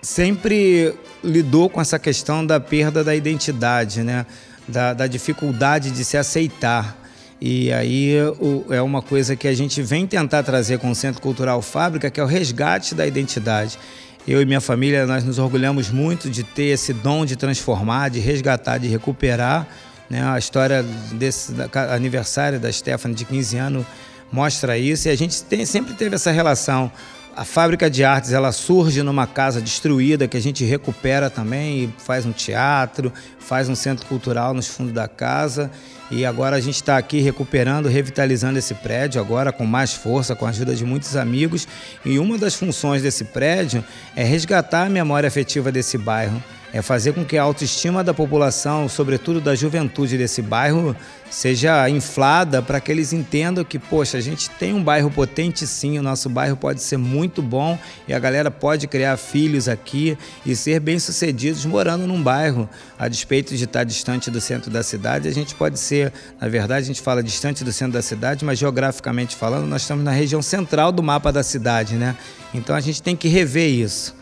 sempre 0.00 0.94
lidou 1.22 1.70
com 1.70 1.80
essa 1.80 1.98
questão 1.98 2.44
da 2.44 2.58
perda 2.58 3.04
da 3.04 3.14
identidade, 3.14 4.02
né? 4.02 4.26
da, 4.66 4.94
da 4.94 5.06
dificuldade 5.06 5.90
de 5.90 6.04
se 6.04 6.16
aceitar. 6.16 6.96
E 7.44 7.72
aí 7.72 8.14
o, 8.38 8.64
é 8.70 8.80
uma 8.80 9.02
coisa 9.02 9.34
que 9.34 9.48
a 9.48 9.52
gente 9.52 9.82
vem 9.82 10.06
tentar 10.06 10.44
trazer 10.44 10.78
com 10.78 10.88
o 10.88 10.94
Centro 10.94 11.20
Cultural 11.20 11.60
Fábrica, 11.60 12.08
que 12.08 12.20
é 12.20 12.22
o 12.22 12.26
resgate 12.26 12.94
da 12.94 13.04
identidade. 13.04 13.80
Eu 14.28 14.40
e 14.40 14.44
minha 14.44 14.60
família, 14.60 15.04
nós 15.06 15.24
nos 15.24 15.40
orgulhamos 15.40 15.90
muito 15.90 16.30
de 16.30 16.44
ter 16.44 16.66
esse 16.66 16.92
dom 16.92 17.26
de 17.26 17.34
transformar, 17.34 18.10
de 18.10 18.20
resgatar, 18.20 18.78
de 18.78 18.86
recuperar. 18.86 19.66
Né? 20.08 20.22
A 20.22 20.38
história 20.38 20.84
desse 21.14 21.52
aniversário 21.90 22.60
da 22.60 22.70
Stephanie 22.70 23.16
de 23.16 23.24
15 23.24 23.58
anos 23.58 23.86
mostra 24.30 24.78
isso 24.78 25.08
e 25.08 25.10
a 25.10 25.16
gente 25.16 25.42
tem, 25.42 25.66
sempre 25.66 25.94
teve 25.94 26.14
essa 26.14 26.30
relação. 26.30 26.92
A 27.34 27.44
fábrica 27.46 27.88
de 27.88 28.04
artes 28.04 28.32
ela 28.32 28.52
surge 28.52 29.02
numa 29.02 29.26
casa 29.26 29.58
destruída 29.58 30.28
que 30.28 30.36
a 30.36 30.40
gente 30.40 30.64
recupera 30.66 31.30
também 31.30 31.84
e 31.84 31.94
faz 31.96 32.26
um 32.26 32.32
teatro, 32.32 33.10
faz 33.38 33.70
um 33.70 33.74
centro 33.74 34.04
cultural 34.06 34.52
nos 34.52 34.66
fundos 34.68 34.92
da 34.92 35.08
casa 35.08 35.70
e 36.10 36.26
agora 36.26 36.56
a 36.56 36.60
gente 36.60 36.74
está 36.74 36.98
aqui 36.98 37.20
recuperando, 37.20 37.88
revitalizando 37.88 38.58
esse 38.58 38.74
prédio 38.74 39.18
agora 39.18 39.50
com 39.50 39.64
mais 39.64 39.94
força, 39.94 40.36
com 40.36 40.44
a 40.44 40.50
ajuda 40.50 40.74
de 40.74 40.84
muitos 40.84 41.16
amigos. 41.16 41.66
E 42.04 42.18
uma 42.18 42.36
das 42.36 42.54
funções 42.54 43.00
desse 43.00 43.24
prédio 43.24 43.82
é 44.14 44.22
resgatar 44.22 44.84
a 44.84 44.90
memória 44.90 45.26
afetiva 45.26 45.72
desse 45.72 45.96
bairro 45.96 46.42
é 46.72 46.80
fazer 46.80 47.12
com 47.12 47.24
que 47.24 47.36
a 47.36 47.42
autoestima 47.42 48.02
da 48.02 48.14
população, 48.14 48.88
sobretudo 48.88 49.40
da 49.40 49.54
juventude 49.54 50.16
desse 50.16 50.40
bairro, 50.40 50.96
seja 51.30 51.88
inflada 51.88 52.62
para 52.62 52.80
que 52.80 52.90
eles 52.90 53.12
entendam 53.12 53.64
que, 53.64 53.78
poxa, 53.78 54.16
a 54.16 54.20
gente 54.20 54.48
tem 54.50 54.72
um 54.72 54.82
bairro 54.82 55.10
potente 55.10 55.66
sim, 55.66 55.98
o 55.98 56.02
nosso 56.02 56.28
bairro 56.30 56.56
pode 56.56 56.82
ser 56.82 56.96
muito 56.96 57.42
bom 57.42 57.78
e 58.08 58.14
a 58.14 58.18
galera 58.18 58.50
pode 58.50 58.86
criar 58.86 59.16
filhos 59.16 59.68
aqui 59.68 60.16
e 60.46 60.56
ser 60.56 60.80
bem-sucedidos 60.80 61.64
morando 61.66 62.06
num 62.06 62.22
bairro. 62.22 62.68
A 62.98 63.06
despeito 63.06 63.54
de 63.54 63.64
estar 63.64 63.84
distante 63.84 64.30
do 64.30 64.40
centro 64.40 64.70
da 64.70 64.82
cidade, 64.82 65.28
a 65.28 65.32
gente 65.32 65.54
pode 65.54 65.78
ser, 65.78 66.12
na 66.40 66.48
verdade, 66.48 66.84
a 66.84 66.86
gente 66.86 67.02
fala 67.02 67.22
distante 67.22 67.64
do 67.64 67.72
centro 67.72 67.92
da 67.92 68.02
cidade, 68.02 68.44
mas 68.44 68.58
geograficamente 68.58 69.36
falando, 69.36 69.66
nós 69.66 69.82
estamos 69.82 70.04
na 70.04 70.12
região 70.12 70.40
central 70.40 70.90
do 70.90 71.02
mapa 71.02 71.30
da 71.30 71.42
cidade, 71.42 71.96
né? 71.96 72.16
Então 72.54 72.74
a 72.74 72.80
gente 72.80 73.02
tem 73.02 73.14
que 73.14 73.28
rever 73.28 73.68
isso. 73.68 74.21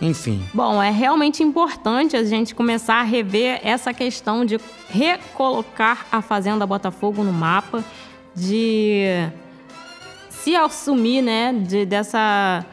Enfim. 0.00 0.42
Bom, 0.52 0.82
é 0.82 0.90
realmente 0.90 1.42
importante 1.42 2.16
a 2.16 2.24
gente 2.24 2.54
começar 2.54 2.96
a 2.96 3.02
rever 3.02 3.60
essa 3.62 3.94
questão 3.94 4.44
de 4.44 4.58
recolocar 4.88 6.06
a 6.12 6.20
Fazenda 6.20 6.66
Botafogo 6.66 7.24
no 7.24 7.32
mapa, 7.32 7.82
de 8.34 9.04
se 10.28 10.54
assumir, 10.54 11.22
né, 11.22 11.52
de, 11.52 11.86
dessa 11.86 12.64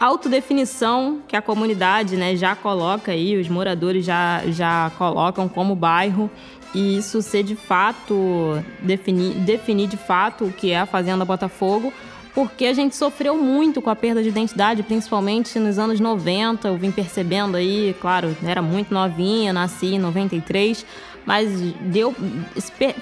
autodefinição 0.00 1.20
que 1.28 1.36
a 1.36 1.42
comunidade, 1.42 2.16
né, 2.16 2.34
já 2.34 2.56
coloca 2.56 3.12
aí, 3.12 3.36
os 3.36 3.48
moradores 3.48 4.04
já, 4.04 4.42
já 4.48 4.90
colocam 4.98 5.48
como 5.48 5.74
bairro 5.74 6.30
e 6.74 6.96
isso 6.98 7.22
ser 7.22 7.44
de 7.44 7.54
fato 7.54 8.60
definir, 8.80 9.34
definir 9.34 9.86
de 9.86 9.96
fato 9.96 10.46
o 10.46 10.52
que 10.52 10.72
é 10.72 10.80
a 10.80 10.86
Fazenda 10.86 11.24
Botafogo 11.24 11.92
porque 12.34 12.66
a 12.66 12.74
gente 12.74 12.96
sofreu 12.96 13.36
muito 13.36 13.80
com 13.80 13.88
a 13.88 13.94
perda 13.94 14.20
de 14.20 14.28
identidade, 14.28 14.82
principalmente 14.82 15.56
nos 15.60 15.78
anos 15.78 16.00
90. 16.00 16.66
Eu 16.66 16.76
vim 16.76 16.90
percebendo 16.90 17.56
aí, 17.56 17.94
claro, 18.00 18.36
era 18.44 18.60
muito 18.60 18.92
novinha, 18.92 19.52
nasci 19.52 19.94
em 19.94 19.98
93, 20.00 20.84
mas 21.24 21.48
deu, 21.80 22.12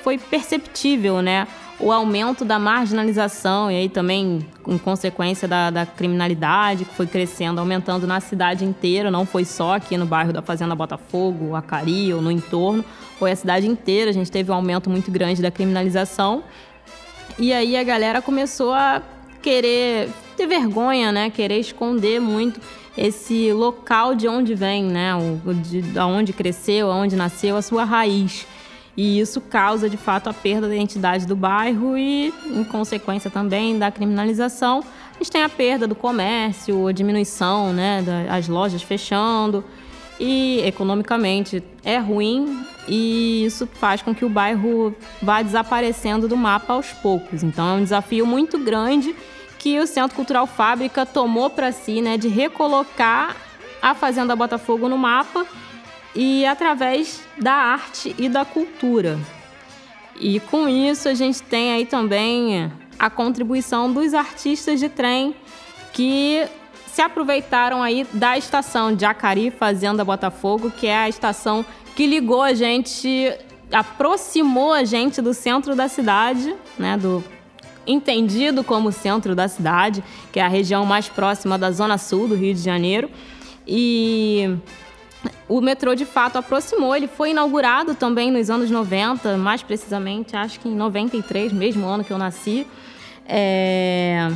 foi 0.03 0.19
perceptível, 0.19 1.23
né? 1.23 1.49
O 1.81 1.91
aumento 1.91 2.45
da 2.45 2.59
marginalização 2.59 3.71
e 3.71 3.75
aí 3.75 3.89
também 3.89 4.47
em 4.69 4.79
consequência 4.79 5.49
da, 5.49 5.71
da 5.71 5.87
criminalidade 5.87 6.85
que 6.85 6.95
foi 6.95 7.07
crescendo, 7.07 7.59
aumentando 7.59 8.07
na 8.07 8.21
cidade 8.21 8.65
inteira, 8.65 9.11
não 9.11 9.25
foi 9.25 9.45
só 9.45 9.77
aqui 9.77 9.97
no 9.97 10.07
bairro 10.07 10.33
da 10.33 10.43
Fazenda 10.43 10.77
Botafogo, 10.77 11.57
Acari 11.57 12.13
ou 12.13 12.21
no 12.21 12.31
entorno, 12.31 12.85
foi 13.19 13.33
a 13.33 13.37
cidade 13.37 13.67
inteira. 13.67 14.11
A 14.11 14.15
gente 14.15 14.31
teve 14.31 14.53
um 14.53 14.55
aumento 14.55 14.91
muito 14.91 15.11
grande 15.11 15.41
da 15.41 15.51
criminalização. 15.51 16.45
E 17.39 17.53
aí 17.53 17.77
a 17.77 17.83
galera 17.83 18.21
começou 18.21 18.75
a 18.75 19.03
querer 19.43 20.09
ter 20.37 20.47
vergonha, 20.47 21.13
né? 21.13 21.29
Querer 21.31 21.59
esconder 21.59 22.21
muito 22.21 22.61
esse 22.97 23.53
local 23.53 24.15
de 24.15 24.29
onde 24.29 24.55
vem, 24.55 24.85
né? 24.85 25.15
O, 25.15 25.53
de, 25.55 25.99
onde 25.99 26.33
cresceu, 26.33 26.89
onde 26.89 27.17
nasceu, 27.17 27.57
a 27.57 27.63
sua 27.63 27.85
raiz. 27.85 28.47
E 28.97 29.19
isso 29.19 29.41
causa, 29.41 29.89
de 29.89 29.97
fato, 29.97 30.29
a 30.29 30.35
perda 30.35 30.69
da 30.69 30.75
identidade 30.75 31.27
do 31.27 31.35
bairro 31.35 31.97
e, 31.97 32.33
em 32.47 32.63
consequência 32.65 33.31
também, 33.31 33.79
da 33.79 33.91
criminalização. 33.91 34.85
A 35.15 35.19
gente 35.19 35.31
tem 35.31 35.43
a 35.43 35.49
perda 35.49 35.87
do 35.87 35.95
comércio, 35.95 36.87
a 36.87 36.93
diminuição, 36.93 37.73
né? 37.73 38.03
Das 38.03 38.49
lojas 38.49 38.83
fechando. 38.83 39.65
E, 40.21 40.61
economicamente, 40.65 41.63
é 41.83 41.99
ruim 41.99 42.65
e 42.89 43.45
isso 43.45 43.67
faz 43.67 44.03
com 44.03 44.15
que 44.15 44.25
o 44.25 44.29
bairro 44.29 44.95
vá 45.21 45.43
desaparecendo 45.43 46.27
do 46.27 46.37
mapa 46.37 46.73
aos 46.75 46.93
poucos. 46.93 47.43
Então, 47.43 47.69
é 47.69 47.73
um 47.75 47.83
desafio 47.83 48.27
muito 48.27 48.59
grande 48.59 49.15
que 49.59 49.79
o 49.79 49.87
Centro 49.87 50.17
Cultural 50.17 50.47
Fábrica 50.47 51.07
tomou 51.07 51.49
para 51.49 51.71
si, 51.71 52.01
né, 52.01 52.17
de 52.17 52.29
recolocar 52.29 53.37
a 53.81 53.95
Fazenda 53.95 54.35
Botafogo 54.35 54.89
no 54.89 54.99
mapa 54.99 55.47
e 56.15 56.45
através 56.45 57.23
da 57.39 57.53
arte 57.53 58.15
e 58.19 58.29
da 58.29 58.45
cultura. 58.45 59.19
E 60.19 60.41
com 60.41 60.69
isso 60.69 61.09
a 61.09 61.15
gente 61.15 61.43
tem 61.43 61.73
aí 61.73 61.87
também 61.87 62.71
a 62.99 63.09
contribuição 63.09 63.93
dos 63.93 64.15
artistas 64.15 64.79
de 64.79 64.89
trem 64.89 65.35
que 65.93 66.47
se 66.87 67.01
aproveitaram 67.01 67.83
aí 67.83 68.07
da 68.13 68.37
estação 68.37 68.95
de 68.95 69.05
Acari 69.05 69.51
Fazenda 69.51 70.05
Botafogo, 70.05 70.71
que 70.71 70.87
é 70.87 70.97
a 70.97 71.09
estação 71.09 71.65
que 71.95 72.07
ligou 72.07 72.43
a 72.43 72.55
gente, 72.55 73.33
aproximou 73.73 74.73
a 74.73 74.85
gente 74.85 75.21
do 75.21 75.35
centro 75.35 75.75
da 75.75 75.89
cidade, 75.89 76.55
né, 76.79 76.97
do 76.97 77.23
entendido 77.87 78.63
como 78.63 78.93
centro 78.93 79.35
da 79.35 79.49
cidade, 79.49 80.03
que 80.33 80.39
é 80.39 80.43
a 80.43 80.49
região 80.49 80.85
mais 80.87 81.09
próxima 81.09 81.59
da 81.59 81.71
zona 81.71 81.99
sul 81.99 82.29
do 82.29 82.35
Rio 82.35 82.55
de 82.55 82.61
Janeiro. 82.61 83.11
E 83.67 84.57
o 85.49 85.61
metrô 85.61 85.95
de 85.95 86.05
fato 86.05 86.37
aproximou, 86.37 86.95
ele 86.95 87.09
foi 87.09 87.31
inaugurado 87.31 87.95
também 87.95 88.31
nos 88.31 88.51
anos 88.51 88.71
90, 88.71 89.37
mais 89.37 89.63
precisamente, 89.63 90.37
acho 90.37 90.61
que 90.61 90.69
em 90.69 90.75
93, 90.75 91.53
mesmo 91.53 91.87
ano 91.87 92.05
que 92.05 92.13
eu 92.13 92.19
nasci. 92.19 92.67
É... 93.27 94.31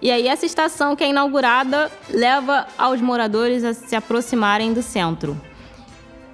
E 0.00 0.10
aí 0.10 0.26
essa 0.26 0.44
estação 0.44 0.96
que 0.96 1.04
é 1.04 1.08
inaugurada 1.08 1.90
leva 2.10 2.66
aos 2.76 3.00
moradores 3.00 3.62
a 3.62 3.72
se 3.72 3.94
aproximarem 3.94 4.72
do 4.72 4.82
centro. 4.82 5.40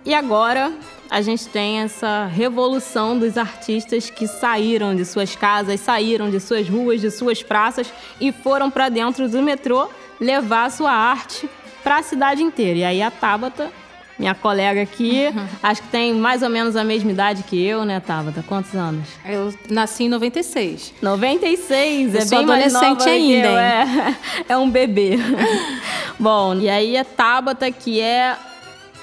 E 0.05 0.15
agora 0.15 0.73
a 1.11 1.21
gente 1.21 1.49
tem 1.49 1.81
essa 1.81 2.27
revolução 2.27 3.19
dos 3.19 3.37
artistas 3.37 4.11
que 4.11 4.27
saíram 4.27 4.95
de 4.95 5.05
suas 5.05 5.35
casas, 5.35 5.81
saíram 5.81 6.31
de 6.31 6.41
suas 6.41 6.69
ruas, 6.69 7.01
de 7.01 7.11
suas 7.11 7.43
praças 7.43 7.93
e 8.21 8.31
foram 8.31 8.71
para 8.71 8.89
dentro 8.89 9.29
do 9.29 9.43
metrô 9.43 9.89
levar 10.21 10.67
a 10.67 10.71
sua 10.71 10.93
arte 10.93 11.49
para 11.83 11.99
a 11.99 12.03
cidade 12.03 12.43
inteira. 12.43 12.79
E 12.79 12.85
aí 12.85 13.03
a 13.03 13.11
Tabata, 13.11 13.71
minha 14.19 14.35
colega 14.35 14.83
aqui, 14.83 15.29
uhum. 15.35 15.47
acho 15.63 15.83
que 15.83 15.89
tem 15.89 16.13
mais 16.13 16.43
ou 16.43 16.51
menos 16.51 16.77
a 16.77 16.85
mesma 16.85 17.11
idade 17.11 17.43
que 17.45 17.63
eu, 17.63 17.85
né, 17.85 18.01
Tabata? 18.01 18.45
Quantos 18.47 18.75
anos? 18.75 19.09
Eu 19.25 19.55
nasci 19.71 20.05
em 20.05 20.09
96. 20.09 20.95
96, 21.01 22.15
eu 22.15 22.21
é 22.21 22.25
bem 22.25 22.47
mais 22.47 22.73
nova 22.73 23.05
ainda. 23.05 23.49
Eu, 23.49 23.59
é, 23.59 24.17
é 24.51 24.57
um 24.59 24.69
bebê. 24.69 25.19
Bom, 26.19 26.55
e 26.57 26.69
aí 26.69 26.97
a 26.97 27.05
Tabata, 27.05 27.71
que 27.71 28.01
é 28.01 28.37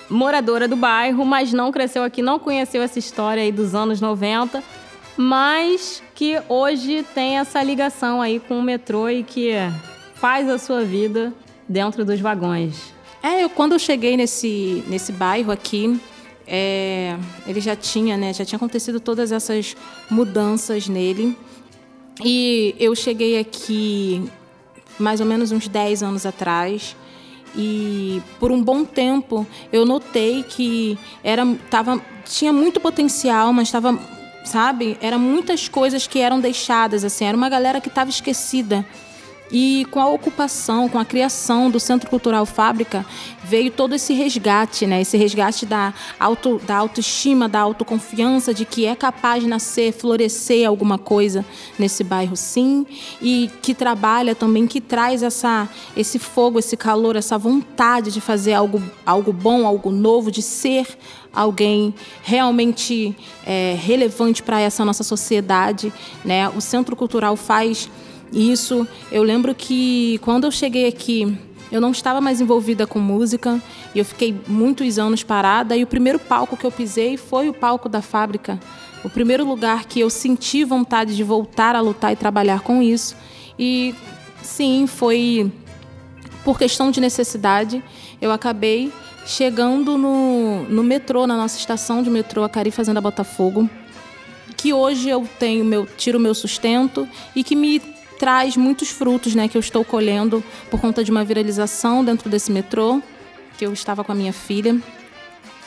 moradora 0.10 0.68
do 0.68 0.76
bairro, 0.76 1.26
mas 1.26 1.52
não 1.54 1.72
cresceu 1.72 2.04
aqui, 2.04 2.22
não 2.22 2.40
conheceu 2.40 2.82
essa 2.82 3.00
história 3.00 3.42
aí 3.42 3.52
dos 3.52 3.74
anos 3.74 4.00
90, 4.00 4.64
mas 5.18 6.04
que 6.14 6.42
hoje 6.48 7.06
tem 7.14 7.38
essa 7.38 7.62
ligação 7.64 8.22
aí 8.22 8.40
com 8.40 8.60
o 8.60 8.62
metrô 8.62 9.10
e 9.10 9.24
que 9.24 9.52
faz 10.16 10.50
a 10.50 10.58
sua 10.58 10.84
vida 10.84 11.34
dentro 11.68 12.06
dos 12.06 12.20
vagões. 12.20 12.94
É, 13.22 13.44
eu, 13.44 13.50
quando 13.50 13.74
eu 13.74 13.80
cheguei 13.80 14.16
nesse, 14.16 14.84
nesse 14.88 15.12
bairro 15.12 15.52
aqui, 15.52 16.00
é, 16.48 17.18
ele 17.48 17.60
já 17.60 17.76
tinha, 17.76 18.16
né, 18.16 18.34
já 18.34 18.46
tinha 18.46 18.58
acontecido 18.58 19.00
todas 19.00 19.32
essas 19.32 19.76
mudanças 20.10 20.88
nele. 20.88 21.38
E 22.24 22.76
eu 22.80 22.96
cheguei 22.96 23.40
aqui 23.40 24.30
mais 24.98 25.20
ou 25.20 25.26
menos 25.26 25.52
uns 25.52 25.68
10 25.68 26.04
anos 26.04 26.26
atrás. 26.26 26.96
E 27.58 28.22
por 28.40 28.52
um 28.52 28.62
bom 28.62 28.84
tempo 28.84 29.48
eu 29.72 29.86
notei 29.86 30.44
que 30.44 30.98
era 31.24 31.46
tava 31.70 32.02
tinha 32.26 32.52
muito 32.52 32.80
potencial, 32.80 33.54
mas 33.54 33.68
estava, 33.68 33.98
sabe, 34.44 34.98
era 35.00 35.18
muitas 35.18 35.70
coisas 35.70 36.08
que 36.08 36.20
eram 36.20 36.40
deixadas 36.40 37.04
assim, 37.04 37.26
era 37.26 37.38
uma 37.38 37.50
galera 37.50 37.80
que 37.80 37.88
estava 37.88 38.10
esquecida. 38.10 38.86
E 39.52 39.86
com 39.92 40.00
a 40.00 40.08
ocupação, 40.08 40.90
com 40.90 40.98
a 40.98 41.06
criação 41.06 41.70
do 41.70 41.80
Centro 41.80 42.10
Cultural 42.10 42.46
Fábrica, 42.46 43.06
veio 43.44 43.70
todo 43.70 43.94
esse 43.94 44.14
resgate, 44.14 44.88
né? 44.88 45.02
Esse 45.02 45.18
resgate 45.18 45.66
da, 45.66 45.94
auto, 46.20 46.60
da 46.66 46.76
autoestima, 46.78 47.48
da 47.48 47.60
autoconfiança 47.60 48.54
de 48.54 48.66
que 48.66 48.86
é 48.86 48.96
capaz 48.96 49.44
de 49.44 49.50
nascer, 49.50 49.94
florescer 49.94 50.68
alguma 50.68 50.98
coisa 50.98 51.46
nesse 51.78 52.04
bairro, 52.04 52.36
sim. 52.36 52.88
E 53.22 53.50
que 53.62 53.76
trabalha 53.76 54.34
também, 54.34 54.66
que 54.66 54.82
traz 54.82 55.22
essa, 55.22 55.70
esse 55.96 56.18
fogo, 56.18 56.58
esse 56.58 56.76
calor, 56.76 57.16
essa 57.16 57.38
vontade 57.38 58.12
de 58.12 58.20
fazer 58.20 58.54
algo, 58.54 58.82
algo 59.06 59.32
bom, 59.32 59.68
algo 59.68 59.92
novo, 59.92 60.32
de 60.32 60.42
ser 60.42 60.88
alguém 61.32 61.94
realmente 62.24 63.16
é, 63.46 63.78
relevante 63.80 64.42
para 64.42 64.60
essa 64.60 64.84
nossa 64.84 65.04
sociedade. 65.04 65.94
Né? 66.24 66.50
O 66.50 66.62
Centro 66.62 66.96
Cultural 66.96 67.36
faz 67.36 67.90
isso, 68.36 68.86
eu 69.10 69.24
lembro 69.24 69.56
que 69.56 70.20
quando 70.22 70.44
eu 70.44 70.52
cheguei 70.52 70.88
aqui, 70.88 71.38
eu 71.72 71.80
não 71.80 71.92
estava 71.92 72.20
mais 72.20 72.42
envolvida 72.42 72.86
com 72.86 73.00
música 73.00 73.62
e 73.94 74.00
eu 74.00 74.06
fiquei 74.06 74.36
muitos 74.46 75.00
anos 75.00 75.24
parada. 75.24 75.76
E 75.76 75.84
o 75.84 75.88
primeiro 75.88 76.20
palco 76.20 76.58
que 76.58 76.66
eu 76.66 76.72
pisei 76.72 77.16
foi 77.16 77.48
o 77.48 77.54
palco 77.54 77.88
da 77.88 78.02
fábrica. 78.02 78.60
O 79.06 79.10
primeiro 79.10 79.46
lugar 79.46 79.86
que 79.86 80.02
eu 80.02 80.10
senti 80.10 80.66
vontade 80.66 81.16
de 81.16 81.24
voltar 81.24 81.76
a 81.76 81.82
lutar 81.82 82.12
e 82.12 82.16
trabalhar 82.16 82.60
com 82.60 82.82
isso. 82.82 83.16
E 83.58 83.96
sim, 84.44 84.86
foi 84.86 85.52
por 86.44 86.60
questão 86.60 86.92
de 86.92 87.00
necessidade. 87.00 87.82
Eu 88.22 88.32
acabei 88.32 88.92
chegando 89.26 89.98
no, 89.98 90.64
no 90.64 90.84
metrô, 90.84 91.26
na 91.26 91.38
nossa 91.38 91.58
estação 91.58 92.04
de 92.04 92.10
metrô, 92.10 92.44
a 92.44 92.50
Cari 92.50 92.70
Fazenda 92.70 93.02
Botafogo, 93.02 93.68
que 94.56 94.72
hoje 94.72 95.10
eu 95.10 95.28
tenho 95.40 95.66
meu 95.66 95.86
tiro 95.86 96.20
meu 96.20 96.36
sustento 96.36 97.08
e 97.36 97.44
que 97.44 97.56
me 97.56 97.82
traz 98.18 98.56
muitos 98.58 98.90
frutos, 98.90 99.36
né, 99.36 99.48
que 99.48 99.58
eu 99.58 99.60
estou 99.60 99.84
colhendo 99.84 100.44
por 100.70 100.80
conta 100.80 101.04
de 101.04 101.12
uma 101.12 101.24
viralização 101.24 102.04
dentro 102.04 102.30
desse 102.30 102.52
metrô, 102.52 103.02
que 103.58 103.66
eu 103.66 103.74
estava 103.74 104.04
com 104.04 104.12
a 104.12 104.16
minha 104.16 104.34
filha. 104.34 104.82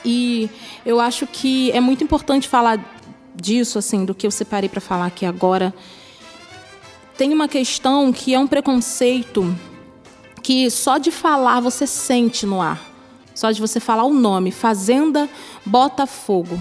E 0.04 0.48
eu 0.84 1.00
acho 1.00 1.26
que 1.26 1.70
é 1.72 1.80
muito 1.80 2.04
importante 2.04 2.48
falar 2.48 2.78
disso, 3.34 3.78
assim, 3.78 4.04
do 4.04 4.14
que 4.14 4.26
eu 4.26 4.30
separei 4.30 4.68
para 4.68 4.80
falar 4.80 5.06
aqui 5.06 5.26
agora. 5.26 5.74
Tem 7.16 7.32
uma 7.32 7.48
questão 7.48 8.12
que 8.12 8.34
é 8.34 8.38
um 8.38 8.46
preconceito 8.46 9.54
que 10.42 10.70
só 10.70 10.98
de 10.98 11.11
falar 11.11 11.61
você 11.61 11.87
sente 11.87 12.46
no 12.46 12.62
ar. 12.62 12.80
Só 13.34 13.50
de 13.50 13.61
você 13.61 13.78
falar 13.78 14.04
o 14.04 14.14
nome, 14.14 14.50
Fazenda 14.50 15.28
Botafogo 15.64 16.58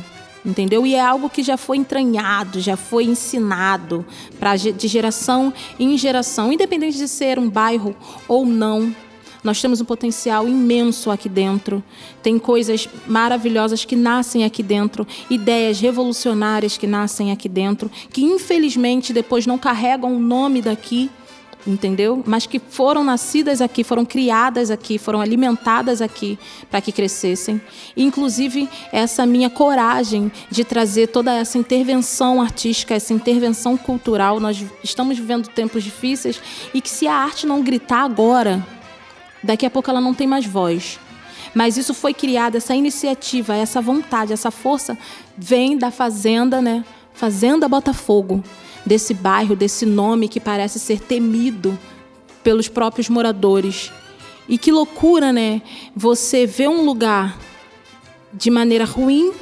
entendeu? 0.47 0.87
E 0.87 0.95
é 0.95 1.01
algo 1.01 1.29
que 1.29 1.43
já 1.43 1.57
foi 1.57 1.77
entranhado, 1.77 2.61
já 2.61 2.77
foi 2.77 3.03
ensinado 3.03 4.05
para 4.39 4.55
de 4.55 4.87
geração 4.87 5.53
em 5.77 5.97
geração, 5.97 6.53
independente 6.53 6.97
de 6.97 7.07
ser 7.07 7.37
um 7.37 7.49
bairro 7.49 7.93
ou 8.27 8.45
não. 8.45 8.95
Nós 9.43 9.61
temos 9.61 9.79
um 9.79 9.85
potencial 9.85 10.47
imenso 10.47 11.11
aqui 11.11 11.29
dentro. 11.29 11.83
Tem 12.23 12.39
coisas 12.39 12.89
maravilhosas 13.05 13.85
que 13.85 13.95
nascem 13.95 14.43
aqui 14.43 14.63
dentro, 14.63 15.05
ideias 15.29 15.79
revolucionárias 15.79 16.77
que 16.77 16.87
nascem 16.87 17.31
aqui 17.31 17.47
dentro, 17.47 17.91
que 18.11 18.23
infelizmente 18.23 19.13
depois 19.13 19.45
não 19.45 19.57
carregam 19.57 20.15
o 20.15 20.19
nome 20.19 20.61
daqui 20.61 21.09
entendeu? 21.67 22.23
Mas 22.25 22.45
que 22.45 22.59
foram 22.59 23.03
nascidas 23.03 23.61
aqui, 23.61 23.83
foram 23.83 24.05
criadas 24.05 24.71
aqui, 24.71 24.97
foram 24.97 25.19
alimentadas 25.19 26.01
aqui 26.01 26.39
para 26.71 26.81
que 26.81 26.91
crescessem. 26.91 27.61
Inclusive, 27.95 28.69
essa 28.91 29.25
minha 29.25 29.49
coragem 29.49 30.31
de 30.49 30.63
trazer 30.63 31.07
toda 31.07 31.33
essa 31.33 31.57
intervenção 31.57 32.41
artística, 32.41 32.95
essa 32.95 33.13
intervenção 33.13 33.75
cultural. 33.75 34.39
Nós 34.39 34.63
estamos 34.83 35.17
vivendo 35.17 35.47
tempos 35.49 35.83
difíceis 35.83 36.41
e 36.73 36.81
que 36.81 36.89
se 36.89 37.07
a 37.07 37.13
arte 37.13 37.45
não 37.45 37.61
gritar 37.61 38.03
agora, 38.03 38.65
daqui 39.43 39.65
a 39.65 39.69
pouco 39.69 39.89
ela 39.89 40.01
não 40.01 40.13
tem 40.13 40.25
mais 40.25 40.45
voz. 40.45 40.99
Mas 41.53 41.77
isso 41.77 41.93
foi 41.93 42.13
criado, 42.13 42.55
essa 42.55 42.75
iniciativa, 42.75 43.55
essa 43.55 43.81
vontade, 43.81 44.31
essa 44.31 44.51
força 44.51 44.97
vem 45.37 45.77
da 45.77 45.91
fazenda, 45.91 46.61
né? 46.61 46.85
Fazenda 47.13 47.67
Botafogo 47.67 48.43
desse 48.87 49.13
bairro, 49.13 49.55
desse 49.55 49.85
nome 49.85 50.27
que 50.27 50.39
parece 50.39 50.79
ser 50.79 50.99
temido 50.99 51.77
pelos 52.43 52.67
próprios 52.67 53.09
moradores. 53.09 53.91
E 54.47 54.57
que 54.57 54.71
loucura, 54.71 55.33
né? 55.33 55.61
Você 55.95 56.45
vê 56.45 56.67
um 56.67 56.85
lugar 56.85 57.37
de 58.33 58.49
maneira 58.49 58.85
ruim, 58.85 59.33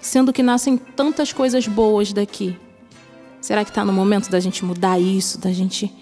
sendo 0.00 0.32
que 0.32 0.42
nascem 0.42 0.76
tantas 0.76 1.32
coisas 1.32 1.66
boas 1.66 2.12
daqui. 2.12 2.56
Será 3.40 3.64
que 3.64 3.70
está 3.70 3.84
no 3.84 3.92
momento 3.92 4.30
da 4.30 4.38
gente 4.38 4.64
mudar 4.64 5.00
isso, 5.00 5.38
da 5.38 5.52
gente 5.52 5.92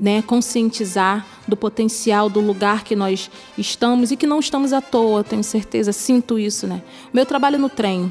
né, 0.00 0.22
conscientizar 0.22 1.26
do 1.46 1.54
potencial 1.54 2.30
do 2.30 2.40
lugar 2.40 2.82
que 2.82 2.96
nós 2.96 3.30
estamos 3.58 4.10
e 4.10 4.16
que 4.16 4.26
não 4.26 4.40
estamos 4.40 4.72
à 4.72 4.80
toa, 4.80 5.22
tenho 5.22 5.44
certeza, 5.44 5.92
sinto 5.92 6.38
isso, 6.38 6.66
né? 6.66 6.82
Meu 7.12 7.26
trabalho 7.26 7.58
no 7.58 7.68
trem, 7.68 8.10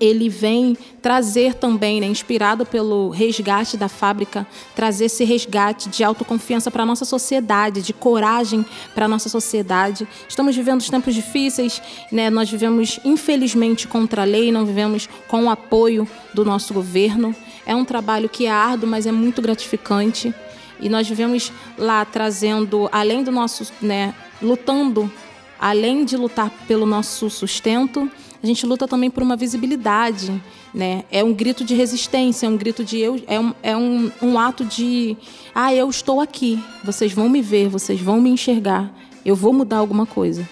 ele 0.00 0.28
vem 0.28 0.76
trazer 1.02 1.54
também, 1.54 2.00
né, 2.00 2.06
inspirado 2.06 2.64
pelo 2.64 3.10
resgate 3.10 3.76
da 3.76 3.88
fábrica, 3.88 4.46
trazer 4.74 5.06
esse 5.06 5.24
resgate 5.24 5.88
de 5.88 6.04
autoconfiança 6.04 6.70
para 6.70 6.82
a 6.82 6.86
nossa 6.86 7.04
sociedade, 7.04 7.82
de 7.82 7.92
coragem 7.92 8.64
para 8.94 9.06
a 9.06 9.08
nossa 9.08 9.28
sociedade. 9.28 10.06
Estamos 10.28 10.54
vivendo 10.54 10.88
tempos 10.88 11.14
difíceis, 11.14 11.82
né? 12.10 12.30
nós 12.30 12.50
vivemos, 12.50 13.00
infelizmente, 13.04 13.86
contra 13.86 14.22
a 14.22 14.24
lei, 14.24 14.50
não 14.52 14.64
vivemos 14.64 15.08
com 15.26 15.44
o 15.44 15.50
apoio 15.50 16.08
do 16.32 16.44
nosso 16.44 16.72
governo. 16.72 17.34
É 17.66 17.74
um 17.74 17.84
trabalho 17.84 18.28
que 18.28 18.46
é 18.46 18.50
árduo, 18.50 18.88
mas 18.88 19.06
é 19.06 19.12
muito 19.12 19.42
gratificante. 19.42 20.34
E 20.80 20.88
nós 20.88 21.08
vivemos 21.08 21.52
lá 21.76 22.04
trazendo, 22.04 22.88
além 22.92 23.22
do 23.22 23.30
nosso, 23.30 23.72
né, 23.82 24.14
lutando, 24.40 25.10
além 25.58 26.04
de 26.04 26.16
lutar 26.16 26.50
pelo 26.66 26.86
nosso 26.86 27.28
sustento, 27.28 28.10
a 28.42 28.46
gente 28.46 28.64
luta 28.64 28.86
também 28.86 29.10
por 29.10 29.22
uma 29.22 29.36
visibilidade, 29.36 30.40
né? 30.72 31.04
É 31.10 31.24
um 31.24 31.32
grito 31.32 31.64
de 31.64 31.74
resistência, 31.74 32.46
é 32.46 32.48
um 32.48 32.56
grito 32.56 32.84
de 32.84 32.98
eu, 32.98 33.20
é 33.26 33.40
um, 33.40 33.54
é 33.62 33.76
um, 33.76 34.10
um 34.22 34.38
ato 34.38 34.64
de, 34.64 35.16
ah, 35.54 35.74
eu 35.74 35.90
estou 35.90 36.20
aqui, 36.20 36.62
vocês 36.84 37.12
vão 37.12 37.28
me 37.28 37.42
ver, 37.42 37.68
vocês 37.68 38.00
vão 38.00 38.20
me 38.20 38.30
enxergar, 38.30 38.92
eu 39.24 39.34
vou 39.34 39.52
mudar 39.52 39.78
alguma 39.78 40.06
coisa. 40.06 40.48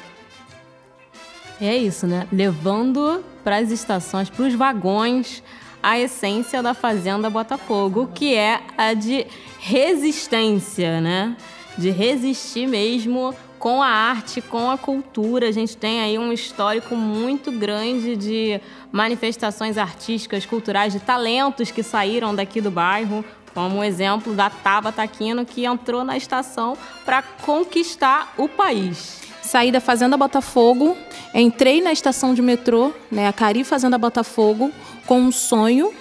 É 1.61 1.77
isso, 1.77 2.07
né? 2.07 2.27
Levando 2.33 3.25
para 3.45 3.59
as 3.59 3.71
estações, 3.71 4.29
para 4.29 4.45
os 4.45 4.55
vagões, 4.55 5.43
a 5.83 5.99
essência 5.99 6.63
da 6.63 6.75
Fazenda 6.75 7.31
Botafogo, 7.31 8.11
que 8.13 8.35
é 8.35 8.61
a 8.77 8.93
de 8.93 9.27
resistência, 9.61 11.01
né? 11.01 11.37
De 11.79 11.91
resistir 11.91 12.67
mesmo 12.67 13.33
com 13.67 13.83
a 13.83 13.89
arte, 13.89 14.41
com 14.41 14.71
a 14.71 14.79
cultura. 14.79 15.49
A 15.49 15.51
gente 15.51 15.77
tem 15.77 15.99
aí 15.99 16.17
um 16.17 16.33
histórico 16.33 16.95
muito 16.95 17.51
grande 17.51 18.15
de 18.15 18.61
manifestações 18.93 19.77
artísticas, 19.77 20.47
culturais, 20.47 20.93
de 20.93 21.01
talentos 21.01 21.73
que 21.73 21.83
saíram 21.83 22.33
daqui 22.33 22.61
do 22.61 22.71
bairro, 22.71 23.25
como 23.53 23.81
o 23.81 23.83
exemplo 23.83 24.35
da 24.35 24.49
Taba 24.49 24.93
Taquino, 24.93 25.45
que 25.45 25.65
entrou 25.65 26.05
na 26.05 26.17
estação 26.17 26.79
para 27.05 27.23
conquistar 27.23 28.35
o 28.39 28.49
país. 28.49 29.23
Saí 29.43 29.73
da 29.73 29.81
Fazenda 29.81 30.17
Botafogo, 30.17 30.97
entrei 31.35 31.83
na 31.83 31.93
estação 31.93 32.35
de 32.35 32.43
metrô, 32.43 32.93
né, 33.11 33.27
a 33.27 33.33
Cari 33.33 33.65
Fazenda 33.65 33.99
Botafogo, 33.99 34.71
com 35.09 35.19
um 35.19 35.33
sonho, 35.33 35.93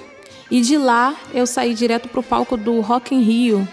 e 0.51 0.62
de 0.62 0.78
lá 0.78 1.15
eu 1.34 1.47
saí 1.47 1.73
direto 1.73 2.10
para 2.10 2.19
o 2.19 2.23
palco 2.23 2.56
do 2.56 2.80
Rock 2.80 3.15
in 3.15 3.21
Rio, 3.21 3.67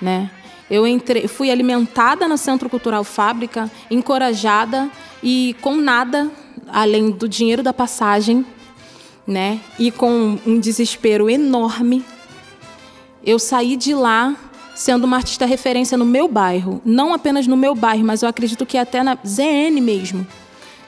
né? 0.00 0.30
Eu 0.70 0.84
fui 1.28 1.50
alimentada 1.50 2.26
no 2.26 2.38
Centro 2.38 2.70
Cultural 2.70 3.04
Fábrica, 3.04 3.70
encorajada 3.90 4.90
e 5.22 5.54
com 5.60 5.76
nada 5.76 6.30
além 6.68 7.10
do 7.10 7.28
dinheiro 7.28 7.62
da 7.62 7.72
passagem, 7.72 8.44
né? 9.26 9.60
E 9.78 9.90
com 9.90 10.38
um 10.46 10.58
desespero 10.58 11.28
enorme, 11.28 12.04
eu 13.24 13.38
saí 13.38 13.76
de 13.76 13.94
lá 13.94 14.34
sendo 14.74 15.04
uma 15.04 15.16
artista 15.16 15.46
referência 15.46 15.96
no 15.96 16.04
meu 16.04 16.26
bairro, 16.26 16.80
não 16.84 17.14
apenas 17.14 17.46
no 17.46 17.56
meu 17.56 17.74
bairro, 17.74 18.04
mas 18.04 18.22
eu 18.22 18.28
acredito 18.28 18.66
que 18.66 18.76
até 18.76 19.02
na 19.02 19.16
ZN 19.24 19.80
mesmo, 19.80 20.26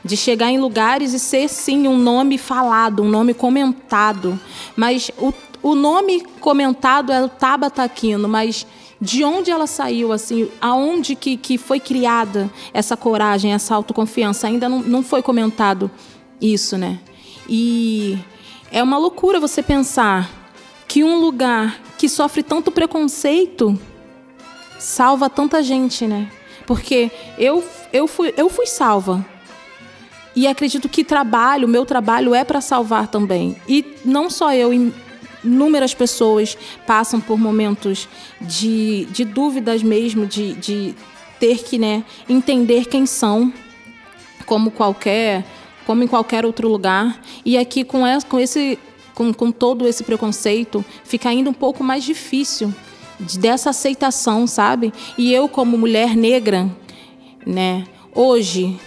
de 0.04 0.16
chegar 0.16 0.50
em 0.50 0.58
lugares 0.58 1.12
e 1.12 1.18
ser 1.18 1.48
sim 1.48 1.86
um 1.86 1.96
nome 1.96 2.36
falado, 2.36 3.02
um 3.02 3.08
nome 3.08 3.32
comentado, 3.32 4.38
mas 4.74 5.10
o, 5.18 5.32
o 5.62 5.74
nome 5.74 6.24
comentado 6.40 7.12
é 7.12 7.22
o 7.22 7.28
Tabata 7.28 7.82
Aquino, 7.82 8.28
mas 8.28 8.66
de 9.00 9.22
onde 9.24 9.50
ela 9.50 9.66
saiu, 9.66 10.12
assim, 10.12 10.48
aonde 10.61 11.14
que, 11.14 11.37
que 11.37 11.59
foi 11.59 11.78
criada 11.78 12.50
essa 12.72 12.96
coragem, 12.96 13.52
essa 13.52 13.74
autoconfiança, 13.74 14.46
ainda 14.46 14.68
não, 14.68 14.80
não 14.80 15.02
foi 15.02 15.22
comentado 15.22 15.90
isso, 16.40 16.78
né? 16.78 16.98
E 17.48 18.18
é 18.70 18.82
uma 18.82 18.98
loucura 18.98 19.38
você 19.38 19.62
pensar 19.62 20.30
que 20.88 21.04
um 21.04 21.18
lugar 21.18 21.80
que 21.98 22.09
sofre 22.09 22.42
tanto 22.42 22.70
preconceito 22.70 23.78
salva 24.78 25.28
tanta 25.28 25.62
gente, 25.62 26.06
né? 26.06 26.30
Porque 26.66 27.11
eu, 27.38 27.64
eu, 27.92 28.06
fui, 28.06 28.32
eu 28.37 28.48
fui 28.48 28.66
salva. 28.66 29.24
E 30.35 30.46
acredito 30.46 30.88
que 30.88 31.02
trabalho, 31.02 31.68
meu 31.68 31.87
trabalho 31.87 32.35
é 32.35 32.44
para 32.44 32.61
salvar 32.61 33.09
também. 33.09 33.56
E 33.68 33.96
não 34.04 34.28
só 34.28 34.52
eu, 34.52 34.70
inúmeras 35.46 35.94
pessoas 35.94 36.56
passam 36.87 37.20
por 37.20 37.38
momentos 37.38 38.09
de, 38.40 39.06
de 39.06 39.24
dúvidas 39.24 39.82
mesmo, 39.82 40.26
de, 40.26 40.54
de 40.54 40.94
ter 41.38 41.62
que 41.62 41.78
né, 41.78 42.04
entender 42.28 42.87
quem 42.87 43.06
são, 43.06 43.52
como 44.44 44.70
qualquer, 44.70 45.44
como 45.87 46.02
em 46.02 46.06
qualquer 46.06 46.44
outro 46.44 46.68
lugar. 46.68 47.20
E 47.44 47.56
aqui 47.56 47.85
com, 47.85 48.02
com 48.28 48.38
esse 48.38 48.78
com, 49.16 49.32
com 49.32 49.50
todo 49.50 49.88
esse 49.88 50.04
preconceito, 50.04 50.85
fica 51.02 51.30
ainda 51.30 51.48
um 51.48 51.54
pouco 51.54 51.82
mais 51.82 52.04
difícil 52.04 52.72
dessa 53.40 53.70
aceitação, 53.70 54.46
sabe? 54.46 54.92
E 55.16 55.32
eu, 55.32 55.48
como 55.48 55.78
mulher 55.78 56.14
negra, 56.14 56.70
né, 57.46 57.87
hoje, 58.14 58.78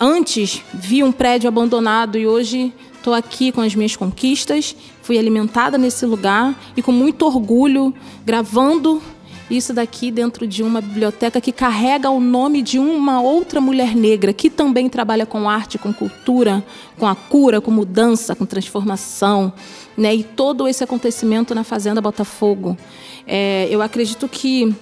antes 0.00 0.62
vi 0.74 1.04
um 1.04 1.12
prédio 1.12 1.46
abandonado 1.46 2.18
e 2.18 2.26
hoje 2.26 2.74
estou 2.96 3.14
aqui 3.14 3.52
com 3.52 3.60
as 3.60 3.72
minhas 3.72 3.94
conquistas, 3.94 4.74
fui 5.06 5.16
alimentada 5.16 5.78
nesse 5.78 6.04
lugar 6.04 6.52
e 6.76 6.82
com 6.82 6.90
muito 6.90 7.24
orgulho 7.24 7.94
gravando 8.24 9.00
isso 9.48 9.72
daqui 9.72 10.10
dentro 10.10 10.48
de 10.48 10.64
uma 10.64 10.80
biblioteca 10.80 11.40
que 11.40 11.52
carrega 11.52 12.10
o 12.10 12.18
nome 12.18 12.60
de 12.60 12.80
uma 12.80 13.20
outra 13.20 13.60
mulher 13.60 13.94
negra 13.94 14.32
que 14.32 14.50
também 14.50 14.88
trabalha 14.88 15.24
com 15.24 15.48
arte, 15.48 15.78
com 15.78 15.94
cultura, 15.94 16.64
com 16.98 17.06
a 17.06 17.14
cura, 17.14 17.60
com 17.60 17.70
mudança, 17.70 18.34
com 18.34 18.44
transformação, 18.44 19.52
né? 19.96 20.12
E 20.12 20.24
todo 20.24 20.66
esse 20.66 20.82
acontecimento 20.82 21.54
na 21.54 21.62
Fazenda 21.62 22.00
Botafogo. 22.00 22.76
É, 23.24 23.68
eu 23.70 23.80
acredito 23.80 24.26
que 24.26 24.74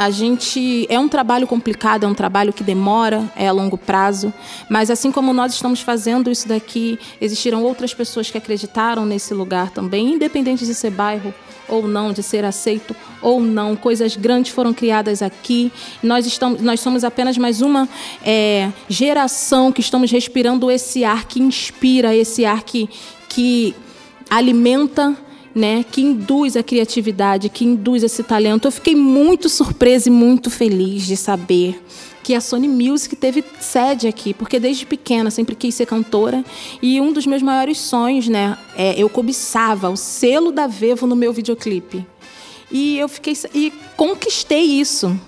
a 0.00 0.08
gente 0.08 0.86
é 0.88 0.98
um 0.98 1.10
trabalho 1.10 1.46
complicado, 1.46 2.04
é 2.04 2.06
um 2.06 2.14
trabalho 2.14 2.54
que 2.54 2.64
demora, 2.64 3.30
é 3.36 3.46
a 3.46 3.52
longo 3.52 3.76
prazo, 3.76 4.32
mas 4.66 4.90
assim 4.90 5.12
como 5.12 5.30
nós 5.30 5.52
estamos 5.52 5.82
fazendo 5.82 6.30
isso 6.30 6.48
daqui, 6.48 6.98
existiram 7.20 7.62
outras 7.62 7.92
pessoas 7.92 8.30
que 8.30 8.38
acreditaram 8.38 9.04
nesse 9.04 9.34
lugar 9.34 9.68
também, 9.68 10.14
independente 10.14 10.64
de 10.64 10.74
ser 10.74 10.90
bairro 10.90 11.34
ou 11.68 11.86
não, 11.86 12.14
de 12.14 12.22
ser 12.22 12.46
aceito 12.46 12.96
ou 13.20 13.42
não. 13.42 13.76
Coisas 13.76 14.16
grandes 14.16 14.52
foram 14.52 14.72
criadas 14.72 15.20
aqui. 15.20 15.70
Nós, 16.02 16.24
estamos, 16.24 16.62
nós 16.62 16.80
somos 16.80 17.04
apenas 17.04 17.36
mais 17.36 17.60
uma 17.60 17.86
é, 18.24 18.72
geração 18.88 19.70
que 19.70 19.82
estamos 19.82 20.10
respirando 20.10 20.70
esse 20.70 21.04
ar 21.04 21.26
que 21.26 21.42
inspira, 21.42 22.16
esse 22.16 22.46
ar 22.46 22.62
que, 22.62 22.88
que 23.28 23.74
alimenta 24.30 25.14
né, 25.54 25.84
que 25.84 26.00
induz 26.00 26.56
a 26.56 26.62
criatividade, 26.62 27.48
que 27.48 27.64
induz 27.64 28.02
esse 28.02 28.22
talento. 28.22 28.68
Eu 28.68 28.72
fiquei 28.72 28.94
muito 28.94 29.48
surpresa 29.48 30.08
e 30.08 30.12
muito 30.12 30.50
feliz 30.50 31.06
de 31.06 31.16
saber 31.16 31.82
que 32.22 32.34
a 32.34 32.40
Sony 32.40 32.68
Music 32.68 33.16
teve 33.16 33.42
sede 33.58 34.06
aqui, 34.06 34.34
porque 34.34 34.60
desde 34.60 34.86
pequena 34.86 35.30
sempre 35.30 35.54
quis 35.54 35.74
ser 35.74 35.86
cantora 35.86 36.44
e 36.82 37.00
um 37.00 37.12
dos 37.12 37.26
meus 37.26 37.42
maiores 37.42 37.78
sonhos, 37.78 38.28
né, 38.28 38.56
é, 38.76 39.00
eu 39.00 39.08
cobiçava 39.08 39.88
o 39.88 39.96
selo 39.96 40.52
da 40.52 40.66
Vevo 40.66 41.06
no 41.06 41.16
meu 41.16 41.32
videoclipe. 41.32 42.06
E 42.70 42.98
eu 42.98 43.08
fiquei 43.08 43.36
e 43.52 43.72
conquistei 43.96 44.62
isso, 44.62 45.18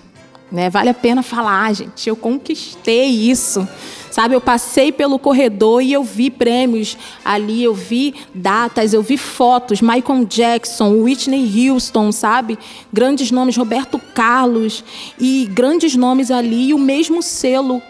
né? 0.53 0.69
Vale 0.69 0.89
a 0.89 0.93
pena 0.93 1.23
falar, 1.23 1.73
gente, 1.73 2.07
eu 2.07 2.15
conquistei 2.15 3.07
isso. 3.07 3.67
Sabe, 4.11 4.35
eu 4.35 4.41
passei 4.41 4.91
pelo 4.91 5.17
corredor 5.17 5.81
e 5.81 5.91
eu 5.91 6.03
vi 6.03 6.29
prêmios 6.29 6.95
ali, 7.25 7.63
eu 7.63 7.73
vi 7.73 8.13
datas, 8.31 8.93
eu 8.93 9.01
vi 9.01 9.17
fotos, 9.17 9.81
Michael 9.81 10.25
Jackson, 10.25 11.01
Whitney 11.01 11.71
Houston, 11.71 12.11
sabe? 12.11 12.59
Grandes 12.93 13.31
nomes, 13.31 13.57
Roberto 13.57 13.99
Carlos 14.13 14.83
e 15.19 15.49
grandes 15.51 15.95
nomes 15.95 16.29
ali 16.29 16.67
e 16.67 16.73
o 16.75 16.77
mesmo 16.77 17.23
selo. 17.23 17.81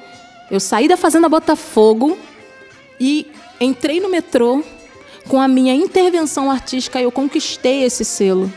Eu 0.50 0.62
saí 0.62 0.88
da 0.88 0.96
Fazenda 0.96 1.28
Botafogo 1.28 2.18
e 2.98 3.28
entrei 3.60 4.00
no 4.00 4.10
metrô 4.10 4.64
com 5.28 5.42
a 5.42 5.48
minha 5.50 5.76
intervenção 5.76 6.50
artística, 6.50 7.02
eu 7.02 7.12
conquistei 7.12 7.84
esse 7.84 8.06
selo, 8.06 8.50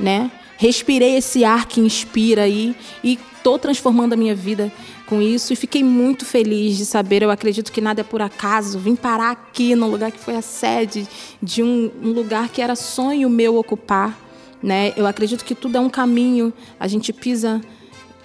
né? 0.00 0.30
Respirei 0.56 1.16
esse 1.16 1.44
ar 1.44 1.66
que 1.66 1.80
inspira 1.80 2.44
aí 2.44 2.74
e 3.04 3.18
estou 3.42 3.58
transformando 3.58 4.12
a 4.12 4.16
minha 4.16 4.36
vida 4.36 4.72
com 5.06 5.20
isso 5.20 5.52
e 5.52 5.56
fiquei 5.56 5.82
muito 5.82 6.24
feliz 6.24 6.76
de 6.76 6.86
saber. 6.86 7.22
Eu 7.22 7.30
acredito 7.30 7.72
que 7.72 7.80
nada 7.80 8.00
é 8.00 8.04
por 8.04 8.22
acaso. 8.22 8.78
Vim 8.78 8.94
parar 8.94 9.32
aqui 9.32 9.74
no 9.74 9.88
lugar 9.88 10.12
que 10.12 10.18
foi 10.18 10.36
a 10.36 10.42
sede 10.42 11.08
de 11.42 11.60
um, 11.60 11.90
um 12.00 12.12
lugar 12.12 12.48
que 12.50 12.62
era 12.62 12.76
sonho 12.76 13.28
meu 13.28 13.56
ocupar. 13.56 14.16
Né? 14.62 14.92
Eu 14.96 15.08
acredito 15.08 15.44
que 15.44 15.56
tudo 15.56 15.76
é 15.76 15.80
um 15.80 15.90
caminho. 15.90 16.52
A 16.78 16.86
gente 16.86 17.12
pisa 17.12 17.60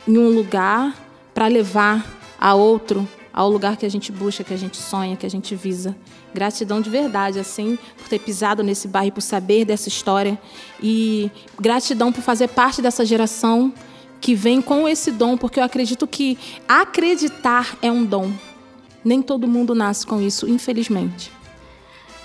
em 0.08 0.20
um 0.20 0.30
lugar 0.30 0.96
para 1.34 1.48
levar 1.48 2.06
a 2.40 2.54
outro 2.54 3.08
ao 3.34 3.50
lugar 3.50 3.76
que 3.76 3.86
a 3.86 3.90
gente 3.90 4.12
busca, 4.12 4.44
que 4.44 4.54
a 4.54 4.58
gente 4.58 4.78
sonha, 4.78 5.16
que 5.16 5.26
a 5.26 5.30
gente 5.30 5.56
visa. 5.56 5.96
Gratidão 6.32 6.80
de 6.80 6.92
verdade, 6.92 7.40
assim, 7.40 7.78
por 7.98 8.08
ter 8.08 8.20
pisado 8.20 8.64
nesse 8.64 8.88
bairro, 8.88 9.12
por 9.12 9.22
saber 9.22 9.66
dessa 9.66 9.90
história. 9.90 10.40
E 10.82 11.32
gratidão 11.60 12.12
por 12.12 12.22
fazer 12.22 12.50
parte 12.50 12.84
dessa 12.84 13.04
geração 13.04 13.74
que 14.20 14.36
vem 14.36 14.62
com 14.62 14.88
esse 14.88 15.12
dom, 15.12 15.38
porque 15.38 15.60
eu 15.60 15.64
acredito 15.64 16.08
que 16.08 16.38
acreditar 16.68 17.78
é 17.82 17.92
um 17.92 18.04
dom. 18.04 18.32
Nem 19.04 19.22
todo 19.22 19.48
mundo 19.48 19.74
nasce 19.74 20.06
com 20.06 20.22
isso, 20.22 20.50
infelizmente. 20.50 21.32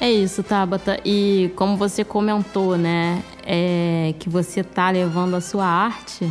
É 0.00 0.10
isso, 0.10 0.42
Tabata. 0.42 0.98
E 1.04 1.52
como 1.54 1.76
você 1.76 2.02
comentou, 2.02 2.76
né, 2.76 3.22
é 3.46 4.14
que 4.18 4.28
você 4.28 4.64
tá 4.64 4.90
levando 4.90 5.36
a 5.36 5.40
sua 5.40 5.64
arte, 5.64 6.28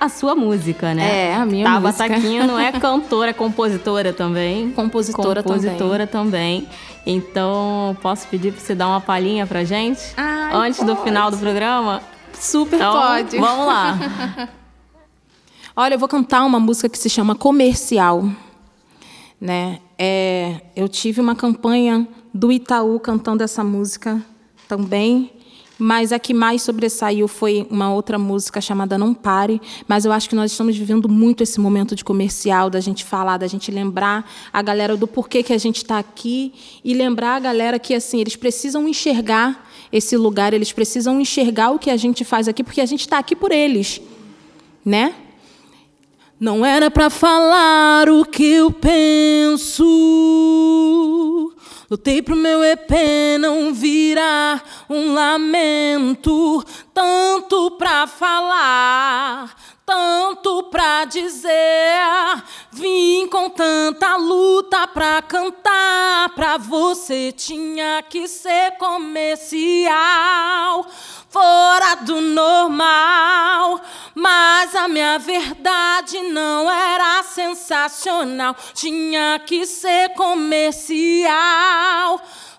a 0.00 0.08
sua 0.08 0.34
música, 0.34 0.94
né? 0.94 1.30
É, 1.30 1.34
a 1.34 1.44
minha 1.44 1.64
Tabata 1.64 2.04
música. 2.04 2.20
Tabata 2.20 2.46
não 2.46 2.58
é 2.58 2.72
cantora, 2.80 3.30
é 3.30 3.32
compositora 3.32 4.12
também. 4.12 4.70
Compositora, 4.70 5.42
compositora 5.42 6.06
também. 6.06 6.62
também. 6.62 6.68
Então, 7.06 7.96
posso 8.00 8.26
pedir 8.28 8.52
para 8.52 8.60
você 8.60 8.74
dar 8.74 8.88
uma 8.88 9.00
palhinha 9.00 9.46
pra 9.46 9.64
gente? 9.64 10.00
Ai, 10.16 10.68
antes 10.68 10.80
pode. 10.80 10.94
do 10.94 11.02
final 11.02 11.30
do 11.30 11.36
programa? 11.36 12.02
Super 12.32 12.76
então, 12.76 12.92
pode. 12.92 13.38
Vamos 13.38 13.66
lá. 13.66 13.98
Olha, 15.76 15.94
eu 15.94 15.98
vou 15.98 16.08
cantar 16.08 16.44
uma 16.44 16.60
música 16.60 16.88
que 16.88 16.96
se 16.96 17.10
chama 17.10 17.34
Comercial, 17.34 18.30
né? 19.40 19.80
É, 19.98 20.60
eu 20.76 20.88
tive 20.88 21.20
uma 21.20 21.34
campanha 21.34 22.06
do 22.32 22.52
Itaú 22.52 23.00
cantando 23.00 23.42
essa 23.42 23.64
música 23.64 24.24
também. 24.68 25.32
Mas 25.76 26.12
a 26.12 26.20
que 26.20 26.32
mais 26.32 26.62
sobressaiu 26.62 27.26
foi 27.26 27.66
uma 27.68 27.92
outra 27.92 28.16
música 28.16 28.60
chamada 28.60 28.96
Não 28.96 29.12
Pare. 29.12 29.60
Mas 29.88 30.04
eu 30.04 30.12
acho 30.12 30.28
que 30.28 30.36
nós 30.36 30.52
estamos 30.52 30.76
vivendo 30.78 31.08
muito 31.08 31.42
esse 31.42 31.58
momento 31.58 31.96
de 31.96 32.04
comercial, 32.04 32.70
da 32.70 32.78
gente 32.78 33.04
falar, 33.04 33.38
da 33.38 33.48
gente 33.48 33.72
lembrar 33.72 34.30
a 34.52 34.62
galera 34.62 34.96
do 34.96 35.08
porquê 35.08 35.42
que 35.42 35.52
a 35.52 35.58
gente 35.58 35.78
está 35.78 35.98
aqui 35.98 36.52
e 36.84 36.94
lembrar 36.94 37.34
a 37.34 37.40
galera 37.40 37.80
que 37.80 37.94
assim 37.94 38.20
eles 38.20 38.36
precisam 38.36 38.86
enxergar 38.86 39.68
esse 39.90 40.16
lugar, 40.16 40.54
eles 40.54 40.70
precisam 40.70 41.20
enxergar 41.20 41.72
o 41.72 41.80
que 41.80 41.90
a 41.90 41.96
gente 41.96 42.24
faz 42.24 42.46
aqui, 42.46 42.62
porque 42.62 42.80
a 42.80 42.86
gente 42.86 43.00
está 43.00 43.18
aqui 43.18 43.34
por 43.34 43.50
eles, 43.50 44.00
né? 44.84 45.16
Não 46.38 46.66
era 46.66 46.90
para 46.90 47.08
falar 47.08 48.08
o 48.08 48.24
que 48.24 48.44
eu 48.44 48.70
penso. 48.72 49.84
Lutei 51.88 52.20
pro 52.20 52.34
meu 52.34 52.64
EP 52.64 52.90
não 53.38 53.72
virar 53.72 54.64
um 54.90 55.14
lamento, 55.14 56.64
tanto 56.92 57.70
pra 57.72 58.06
falar, 58.06 59.54
tanto 59.84 60.64
pra 60.64 61.04
dizer. 61.04 62.42
Vim 62.70 63.28
com 63.28 63.50
tanta 63.50 64.16
luta 64.16 64.86
pra 64.88 65.22
cantar, 65.22 66.30
pra 66.34 66.56
você 66.56 67.32
tinha 67.32 68.02
que 68.02 68.26
ser 68.26 68.78
comercial 68.78 69.94
fora 71.34 71.96
do 71.96 72.20
normal. 72.20 73.80
Mas 74.14 74.74
a 74.76 74.86
minha 74.86 75.18
verdade 75.18 76.20
não 76.22 76.70
era 76.70 77.24
sensacional, 77.24 78.54
tinha 78.72 79.40
que 79.44 79.66
ser 79.66 80.10
comercial, 80.10 81.30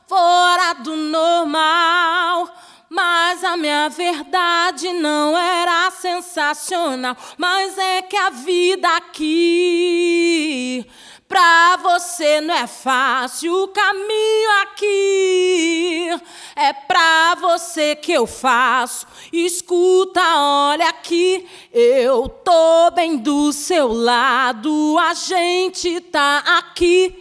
fora 0.05 0.73
do 0.73 0.97
normal. 0.97 2.49
Mas 2.89 3.43
a 3.43 3.57
minha 3.57 3.89
verdade 3.89 4.93
não 4.93 5.37
era 5.37 5.91
sensacional, 5.91 7.17
mas 7.37 7.77
é 7.77 8.01
que 8.01 8.15
a 8.15 8.29
vida 8.29 8.87
aqui 8.95 10.87
Pra 11.27 11.77
você 11.77 12.39
não 12.39 12.53
é 12.53 12.67
fácil 12.67 13.63
o 13.63 13.67
caminho 13.69 14.61
aqui. 14.61 16.07
É 16.55 16.71
pra 16.71 17.35
você 17.35 17.95
que 17.95 18.11
eu 18.11 18.27
faço. 18.27 19.07
Escuta, 19.33 20.21
olha 20.21 20.87
aqui. 20.87 21.47
Eu 21.73 22.29
tô 22.29 22.91
bem 22.91 23.17
do 23.17 23.51
seu 23.51 23.91
lado. 23.91 24.97
A 24.99 25.15
gente 25.15 25.99
tá 25.99 26.43
aqui. 26.59 27.15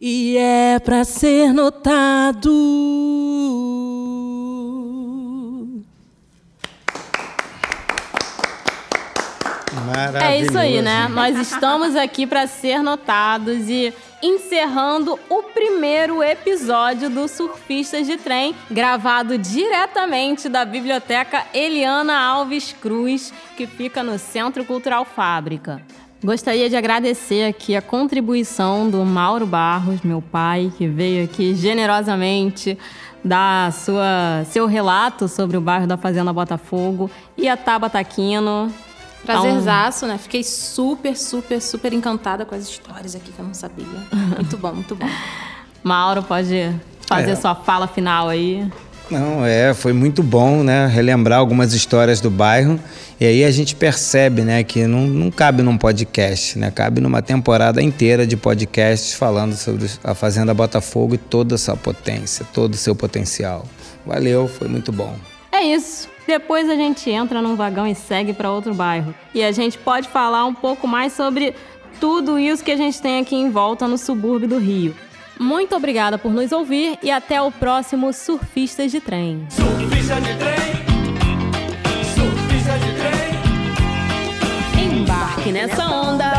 E 0.00 0.38
é 0.38 0.78
pra 0.78 1.04
ser 1.04 1.52
notado. 1.52 2.50
É 10.22 10.38
isso 10.40 10.58
aí, 10.58 10.82
né? 10.82 11.08
Nós 11.08 11.36
estamos 11.38 11.96
aqui 11.96 12.26
para 12.26 12.46
ser 12.46 12.82
notados 12.82 13.68
e 13.68 13.92
encerrando 14.22 15.18
o 15.28 15.42
primeiro 15.42 16.22
episódio 16.22 17.08
do 17.08 17.26
Surfistas 17.26 18.06
de 18.06 18.16
Trem, 18.16 18.54
gravado 18.70 19.38
diretamente 19.38 20.48
da 20.48 20.64
Biblioteca 20.64 21.44
Eliana 21.54 22.18
Alves 22.18 22.74
Cruz, 22.78 23.32
que 23.56 23.66
fica 23.66 24.02
no 24.02 24.18
Centro 24.18 24.64
Cultural 24.64 25.04
Fábrica. 25.04 25.80
Gostaria 26.22 26.68
de 26.68 26.76
agradecer 26.76 27.46
aqui 27.46 27.74
a 27.74 27.80
contribuição 27.80 28.90
do 28.90 29.02
Mauro 29.06 29.46
Barros, 29.46 30.02
meu 30.02 30.20
pai, 30.20 30.70
que 30.76 30.86
veio 30.86 31.24
aqui 31.24 31.54
generosamente 31.54 32.76
dar 33.24 33.72
sua, 33.72 34.44
seu 34.44 34.66
relato 34.66 35.28
sobre 35.28 35.56
o 35.56 35.62
bairro 35.62 35.86
da 35.86 35.96
Fazenda 35.96 36.30
Botafogo, 36.30 37.10
e 37.38 37.48
a 37.48 37.56
Tabata 37.56 37.98
Aquino, 37.98 38.70
Prazerzaço, 39.24 40.06
né? 40.06 40.18
Fiquei 40.18 40.42
super, 40.42 41.16
super, 41.16 41.60
super 41.60 41.92
encantada 41.92 42.44
com 42.44 42.54
as 42.54 42.68
histórias 42.68 43.14
aqui 43.14 43.32
que 43.32 43.38
eu 43.38 43.44
não 43.44 43.54
sabia. 43.54 43.86
Muito 44.36 44.56
bom, 44.56 44.72
muito 44.72 44.96
bom. 44.96 45.08
Mauro, 45.82 46.22
pode 46.22 46.74
fazer 47.06 47.30
é. 47.30 47.36
sua 47.36 47.54
fala 47.54 47.86
final 47.86 48.28
aí. 48.28 48.70
Não, 49.10 49.44
é, 49.44 49.74
foi 49.74 49.92
muito 49.92 50.22
bom, 50.22 50.62
né? 50.62 50.86
Relembrar 50.86 51.40
algumas 51.40 51.72
histórias 51.72 52.20
do 52.20 52.30
bairro. 52.30 52.78
E 53.18 53.26
aí 53.26 53.44
a 53.44 53.50
gente 53.50 53.74
percebe, 53.74 54.42
né, 54.42 54.62
que 54.62 54.86
não, 54.86 55.06
não 55.06 55.30
cabe 55.30 55.62
num 55.62 55.76
podcast, 55.76 56.56
né? 56.58 56.70
Cabe 56.70 57.00
numa 57.00 57.20
temporada 57.20 57.82
inteira 57.82 58.26
de 58.26 58.36
podcasts 58.36 59.12
falando 59.12 59.56
sobre 59.56 59.90
a 60.04 60.14
Fazenda 60.14 60.54
Botafogo 60.54 61.16
e 61.16 61.18
toda 61.18 61.56
a 61.56 61.58
sua 61.58 61.76
potência, 61.76 62.46
todo 62.54 62.74
o 62.74 62.76
seu 62.76 62.94
potencial. 62.94 63.66
Valeu, 64.06 64.48
foi 64.48 64.68
muito 64.68 64.92
bom. 64.92 65.14
É 65.50 65.60
isso. 65.60 66.08
Depois 66.30 66.70
a 66.70 66.76
gente 66.76 67.10
entra 67.10 67.42
num 67.42 67.56
vagão 67.56 67.84
e 67.88 67.92
segue 67.92 68.32
para 68.32 68.52
outro 68.52 68.72
bairro. 68.72 69.12
E 69.34 69.42
a 69.42 69.50
gente 69.50 69.76
pode 69.76 70.06
falar 70.06 70.44
um 70.44 70.54
pouco 70.54 70.86
mais 70.86 71.12
sobre 71.12 71.56
tudo 71.98 72.38
isso 72.38 72.62
que 72.62 72.70
a 72.70 72.76
gente 72.76 73.02
tem 73.02 73.18
aqui 73.18 73.34
em 73.34 73.50
volta 73.50 73.88
no 73.88 73.98
subúrbio 73.98 74.46
do 74.46 74.56
Rio. 74.56 74.94
Muito 75.40 75.74
obrigada 75.74 76.18
por 76.18 76.32
nos 76.32 76.52
ouvir 76.52 76.96
e 77.02 77.10
até 77.10 77.42
o 77.42 77.50
próximo 77.50 78.12
Surfistas 78.12 78.92
de 78.92 79.00
Trem. 79.00 79.44
Surfista 79.50 80.20
de 80.20 80.36
trem, 80.36 80.56
surfista 82.14 82.78
de 82.78 82.92
trem. 84.78 85.00
Embarque 85.00 85.50
nessa 85.50 85.84
onda. 85.84 86.29